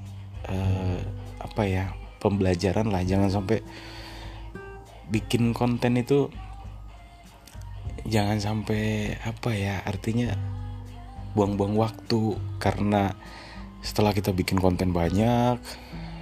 uh, 0.47 1.01
apa 1.43 1.63
ya 1.67 1.85
pembelajaran 2.23 2.89
lah. 2.89 3.03
Jangan 3.03 3.31
sampai 3.31 3.61
bikin 5.11 5.53
konten 5.53 5.99
itu 5.99 6.31
jangan 8.09 8.41
sampai 8.41 9.17
apa 9.21 9.51
ya 9.53 9.83
artinya 9.83 10.33
buang-buang 11.35 11.75
waktu. 11.75 12.39
Karena 12.63 13.13
setelah 13.83 14.11
kita 14.15 14.35
bikin 14.35 14.59
konten 14.59 14.91
banyak 14.91 15.59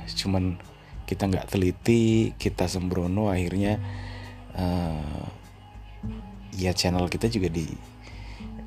cuman 0.06 0.60
kita 1.08 1.26
nggak 1.26 1.50
teliti 1.50 2.30
kita 2.38 2.70
sembrono 2.70 3.26
akhirnya 3.32 3.80
uh, 4.54 5.24
ya 6.54 6.70
channel 6.76 7.10
kita 7.10 7.26
juga 7.32 7.50
di 7.50 7.66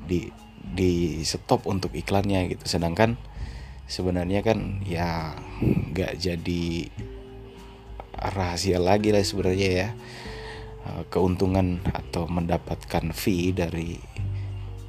di 0.04 0.28
di 0.60 1.22
stop 1.22 1.66
untuk 1.66 1.94
iklannya 1.94 2.50
gitu. 2.54 2.64
Sedangkan 2.66 3.18
sebenarnya 3.90 4.46
kan 4.46 4.78
ya 4.86 5.34
nggak 5.60 6.14
jadi 6.22 6.86
rahasia 8.14 8.78
lagi 8.78 9.10
lah 9.10 9.26
sebenarnya 9.26 9.68
ya. 9.68 9.88
Eh, 10.80 11.04
keuntungan 11.12 11.82
atau 11.92 12.24
mendapatkan 12.24 13.12
fee 13.12 13.52
dari 13.52 14.00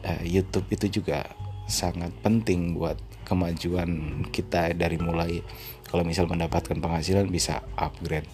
uh, 0.08 0.24
YouTube 0.24 0.72
itu 0.72 1.02
juga 1.02 1.28
sangat 1.68 2.16
penting 2.24 2.80
buat 2.80 2.96
kemajuan 3.28 4.24
kita 4.32 4.72
dari 4.72 4.96
mulai 4.96 5.44
kalau 5.92 6.08
misal 6.08 6.32
mendapatkan 6.32 6.80
penghasilan 6.80 7.28
bisa 7.28 7.60
upgrade 7.76 8.28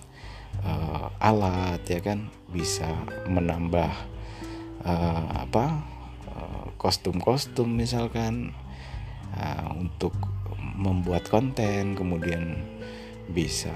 uh, 0.62 1.10
alat 1.18 1.82
ya 1.90 1.98
kan? 1.98 2.30
Bisa 2.54 2.86
menambah 3.26 3.90
uh, 4.86 5.50
apa 5.50 5.98
kostum-kostum 6.78 7.74
misalkan 7.74 8.54
uh, 9.34 9.74
untuk 9.74 10.14
membuat 10.78 11.26
konten 11.28 11.98
kemudian 11.98 12.62
bisa 13.28 13.74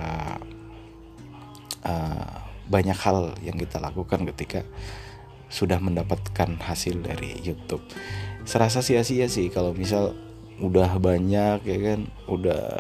uh, 1.82 2.34
banyak 2.70 2.96
hal 2.96 3.36
yang 3.44 3.58
kita 3.58 3.82
lakukan 3.82 4.24
ketika 4.32 4.62
sudah 5.52 5.82
mendapatkan 5.84 6.56
hasil 6.64 7.04
dari 7.04 7.36
YouTube. 7.44 7.84
Serasa 8.48 8.80
sia-sia 8.80 9.28
sih 9.28 9.52
kalau 9.52 9.76
misal 9.76 10.16
udah 10.62 10.96
banyak 11.02 11.66
ya 11.68 11.78
kan, 11.92 12.08
udah 12.30 12.80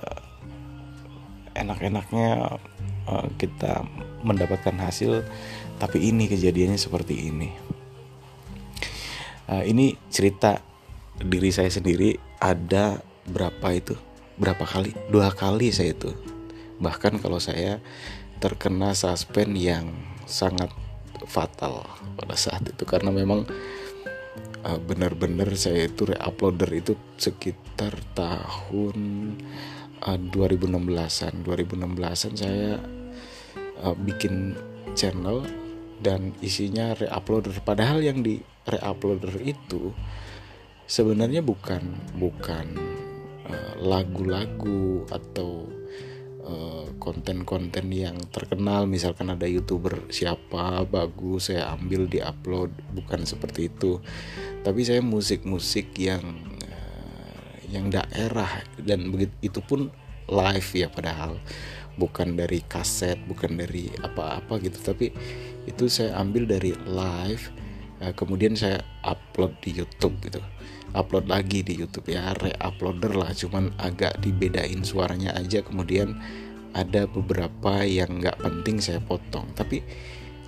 enak-enaknya 1.58 2.30
uh, 3.10 3.28
kita 3.36 3.84
mendapatkan 4.24 4.78
hasil, 4.80 5.28
tapi 5.82 6.08
ini 6.08 6.32
kejadiannya 6.32 6.80
seperti 6.80 7.28
ini. 7.28 7.50
Uh, 9.52 9.68
ini 9.68 10.00
cerita 10.08 10.64
diri 11.20 11.52
saya 11.52 11.68
sendiri 11.68 12.16
ada 12.40 13.04
berapa 13.28 13.68
itu 13.76 14.11
berapa 14.42 14.66
kali? 14.66 14.98
Dua 15.14 15.30
kali 15.30 15.70
saya 15.70 15.94
itu. 15.94 16.10
Bahkan 16.82 17.22
kalau 17.22 17.38
saya 17.38 17.78
terkena 18.42 18.98
suspend 18.98 19.54
yang 19.54 19.94
sangat 20.26 20.74
fatal 21.30 21.86
pada 22.18 22.34
saat 22.34 22.66
itu. 22.66 22.82
Karena 22.90 23.14
memang 23.14 23.46
uh, 24.66 24.80
benar-benar 24.82 25.54
saya 25.54 25.86
itu 25.86 26.10
reuploader 26.10 26.74
itu 26.74 26.98
sekitar 27.22 27.94
tahun 28.18 28.98
uh, 30.02 30.18
2016-an 30.34 31.46
2016-an 31.46 32.34
saya 32.34 32.82
uh, 33.86 33.94
bikin 33.94 34.58
channel 34.98 35.46
dan 36.02 36.34
isinya 36.42 36.98
reuploader. 36.98 37.54
Padahal 37.62 38.02
yang 38.02 38.26
di 38.26 38.42
reuploader 38.66 39.38
itu 39.46 39.94
sebenarnya 40.90 41.46
bukan 41.46 41.94
bukan 42.18 43.01
lagu-lagu 43.80 45.06
uh, 45.08 45.16
atau 45.18 45.68
uh, 46.46 46.86
konten-konten 46.98 47.86
uh, 47.90 47.98
yang 48.10 48.18
terkenal. 48.30 48.86
Misalkan 48.90 49.32
ada 49.34 49.46
youtuber 49.46 50.08
siapa 50.10 50.84
bagus 50.86 51.54
saya 51.54 51.74
ambil 51.76 52.08
di 52.08 52.20
upload 52.22 52.72
bukan 52.94 53.24
seperti 53.24 53.70
itu. 53.70 54.02
Tapi 54.62 54.82
saya 54.86 55.02
musik-musik 55.02 55.94
yang 55.98 56.24
uh, 56.66 57.54
yang 57.70 57.90
daerah. 57.92 58.64
Dan 58.78 59.14
begitu 59.14 59.34
itu 59.42 59.60
pun 59.64 59.94
live 60.30 60.70
ya 60.76 60.88
padahal. 60.90 61.38
Bukan 62.00 62.40
dari 62.40 62.64
kaset 62.66 63.20
bukan 63.28 63.60
dari 63.60 63.92
apa-apa 64.02 64.58
gitu. 64.64 64.80
Tapi 64.82 65.12
itu 65.70 65.86
saya 65.92 66.18
ambil 66.18 66.50
dari 66.50 66.74
live 66.88 67.61
uh, 68.02 68.14
kemudian 68.18 68.58
saya 68.58 68.82
upload 69.06 69.54
di 69.62 69.78
YouTube 69.78 70.18
gitu. 70.26 70.42
Upload 70.92 71.32
lagi 71.32 71.64
di 71.64 71.80
YouTube 71.80 72.12
ya 72.12 72.36
re-uploader 72.36 73.16
lah 73.16 73.32
cuman 73.32 73.72
agak 73.80 74.20
dibedain 74.20 74.84
suaranya 74.84 75.32
aja. 75.38 75.64
Kemudian 75.64 76.20
ada 76.76 77.08
beberapa 77.08 77.88
yang 77.88 78.20
nggak 78.20 78.42
penting 78.42 78.84
saya 78.84 79.00
potong. 79.00 79.48
Tapi 79.56 79.80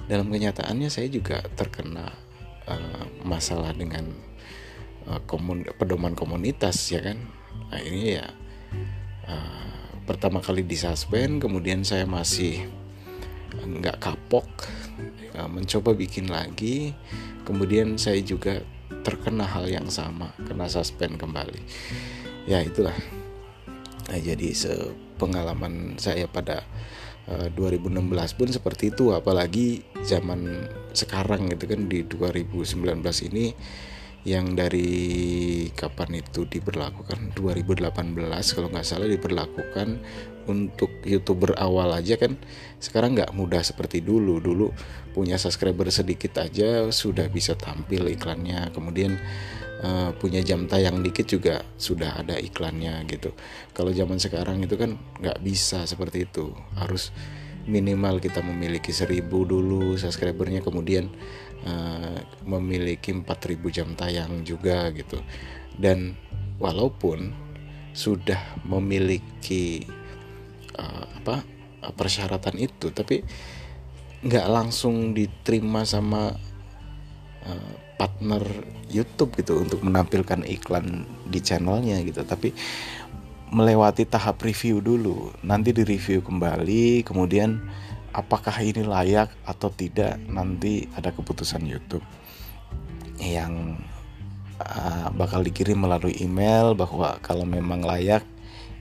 dalam 0.09 0.27
kenyataannya 0.27 0.91
saya 0.91 1.07
juga 1.07 1.39
terkena 1.55 2.11
uh, 2.67 3.05
masalah 3.23 3.71
dengan 3.71 4.03
uh, 5.07 5.23
komun 5.23 5.63
pedoman 5.79 6.11
komunitas 6.11 6.91
ya 6.91 6.99
kan? 6.99 7.23
Nah 7.71 7.79
ini 7.79 8.19
ya 8.19 8.27
uh, 9.31 9.95
pertama 10.03 10.43
kali 10.43 10.67
disuspend 10.67 11.39
kemudian 11.39 11.87
saya 11.87 12.03
masih 12.03 12.67
nggak 13.53 14.01
kapok 14.01 14.49
mencoba 15.49 15.93
bikin 15.97 16.29
lagi 16.29 16.93
kemudian 17.43 17.95
saya 17.99 18.19
juga 18.23 18.63
terkena 19.03 19.43
hal 19.43 19.67
yang 19.67 19.87
sama 19.91 20.31
kena 20.47 20.65
suspend 20.71 21.19
kembali. 21.19 21.59
Ya 22.47 22.63
itulah. 22.63 22.95
Nah, 24.09 24.19
jadi 24.19 24.51
pengalaman 25.15 25.95
saya 25.95 26.27
pada 26.27 26.67
uh, 27.27 27.47
2016 27.51 28.39
pun 28.39 28.47
seperti 28.51 28.91
itu. 28.91 29.15
Apalagi 29.15 29.83
zaman 30.03 30.67
sekarang 30.91 31.51
gitu 31.51 31.71
kan 31.71 31.87
di 31.87 32.03
2019 32.03 32.99
ini 33.31 33.55
yang 34.23 34.55
dari 34.55 34.91
kapan 35.75 36.23
itu 36.23 36.47
diberlakukan? 36.47 37.35
2018 37.35 37.91
kalau 38.55 38.67
nggak 38.71 38.87
salah 38.87 39.07
diberlakukan 39.07 39.99
untuk 40.49 41.03
youtuber 41.07 41.55
awal 41.55 41.95
aja 41.95 42.19
kan 42.19 42.35
sekarang 42.79 43.15
nggak 43.15 43.31
mudah 43.31 43.63
seperti 43.63 44.03
dulu. 44.03 44.43
Dulu 44.43 44.71
punya 45.15 45.39
subscriber 45.39 45.87
sedikit 45.89 46.39
aja 46.41 46.91
sudah 46.91 47.27
bisa 47.31 47.55
tampil 47.55 48.11
iklannya. 48.11 48.71
Kemudian 48.75 49.15
uh, 49.83 50.11
punya 50.17 50.43
jam 50.43 50.65
tayang 50.65 51.03
dikit 51.03 51.27
juga 51.27 51.63
sudah 51.79 52.23
ada 52.23 52.39
iklannya 52.39 53.03
gitu. 53.07 53.35
Kalau 53.71 53.91
zaman 53.91 54.17
sekarang 54.17 54.63
itu 54.63 54.75
kan 54.79 54.99
nggak 55.19 55.39
bisa 55.43 55.83
seperti 55.87 56.27
itu. 56.27 56.51
Harus 56.75 57.11
minimal 57.63 58.19
kita 58.19 58.43
memiliki 58.43 58.91
seribu 58.91 59.47
dulu 59.47 59.95
subscribernya 59.95 60.59
kemudian 60.59 61.07
uh, 61.63 62.19
memiliki 62.43 63.15
4000 63.15 63.75
jam 63.75 63.87
tayang 63.95 64.43
juga 64.43 64.91
gitu. 64.91 65.23
Dan 65.79 66.19
walaupun 66.59 67.33
sudah 67.93 68.57
memiliki 68.65 69.85
apa 71.23 71.47
persyaratan 71.95 72.59
itu 72.59 72.91
tapi 72.91 73.23
nggak 74.23 74.47
langsung 74.51 75.15
diterima 75.15 75.87
sama 75.87 76.35
uh, 77.47 77.73
partner 77.95 78.43
YouTube 78.91 79.35
gitu 79.39 79.63
untuk 79.63 79.79
menampilkan 79.83 80.43
iklan 80.43 81.07
di 81.27 81.39
channelnya 81.39 82.03
gitu. 82.03 82.23
Tapi 82.23 82.51
melewati 83.53 84.03
tahap 84.09 84.41
review 84.41 84.81
dulu 84.81 85.29
nanti 85.45 85.69
di 85.69 85.85
review 85.85 86.25
kembali 86.25 87.05
kemudian 87.05 87.61
apakah 88.09 88.53
ini 88.65 88.81
layak 88.81 89.29
atau 89.45 89.69
tidak 89.69 90.17
nanti 90.25 90.89
ada 90.97 91.13
keputusan 91.13 91.61
YouTube 91.61 92.01
yang 93.21 93.77
uh, 94.57 95.13
bakal 95.13 95.45
dikirim 95.45 95.85
melalui 95.85 96.17
email 96.17 96.73
bahwa 96.73 97.21
kalau 97.21 97.45
memang 97.45 97.85
layak 97.85 98.25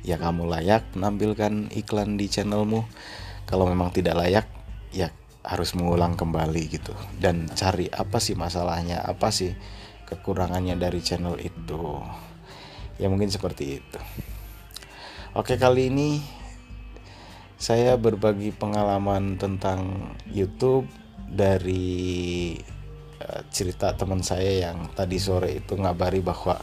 ya 0.03 0.19
kamu 0.19 0.51
layak 0.51 0.95
menampilkan 0.95 1.71
iklan 1.75 2.19
di 2.19 2.27
channelmu. 2.27 2.87
Kalau 3.47 3.67
memang 3.67 3.91
tidak 3.95 4.19
layak 4.19 4.47
ya 4.95 5.11
harus 5.43 5.75
mengulang 5.75 6.15
kembali 6.15 6.63
gitu. 6.71 6.95
Dan 7.19 7.51
cari 7.51 7.91
apa 7.91 8.19
sih 8.19 8.39
masalahnya 8.39 9.03
apa 9.03 9.31
sih 9.35 9.55
kekurangannya 10.07 10.79
dari 10.79 11.01
channel 11.03 11.39
itu. 11.39 12.03
Ya 12.99 13.11
mungkin 13.11 13.31
seperti 13.31 13.83
itu. 13.83 14.01
Oke 15.33 15.57
kali 15.57 15.89
ini 15.89 16.21
saya 17.57 17.95
berbagi 17.95 18.51
pengalaman 18.53 19.39
tentang 19.39 20.13
YouTube 20.29 20.91
dari 21.31 22.53
uh, 23.23 23.41
cerita 23.49 23.95
teman 23.97 24.21
saya 24.21 24.69
yang 24.69 24.93
tadi 24.93 25.17
sore 25.17 25.63
itu 25.63 25.79
ngabari 25.79 26.21
bahwa 26.21 26.61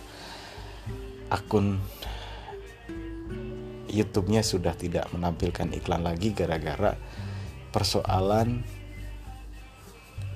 akun 1.34 1.82
YouTube-nya 3.90 4.46
sudah 4.46 4.78
tidak 4.78 5.10
menampilkan 5.12 5.74
iklan 5.76 6.06
lagi 6.06 6.32
gara-gara 6.32 6.96
persoalan 7.70 8.64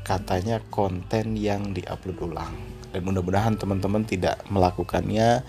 katanya 0.04 0.60
konten 0.68 1.40
yang 1.40 1.72
diupload 1.72 2.20
ulang. 2.20 2.54
Dan 2.94 3.10
mudah-mudahan 3.10 3.58
teman-teman 3.58 4.06
tidak 4.06 4.46
melakukannya 4.54 5.42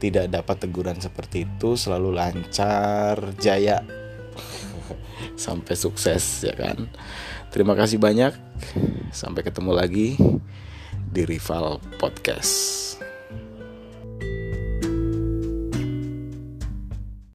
tidak 0.00 0.32
dapat 0.32 0.56
teguran 0.64 0.96
seperti 0.96 1.44
itu 1.44 1.76
selalu 1.76 2.16
lancar 2.16 3.20
jaya 3.36 3.84
sampai 5.44 5.74
sukses 5.76 6.46
ya 6.46 6.56
kan? 6.56 6.88
Terima 7.52 7.76
kasih 7.76 8.00
banyak. 8.00 8.32
Sampai 9.12 9.44
ketemu 9.44 9.76
lagi 9.76 10.16
di 11.12 11.22
rival 11.24 11.80
podcast 12.00 12.95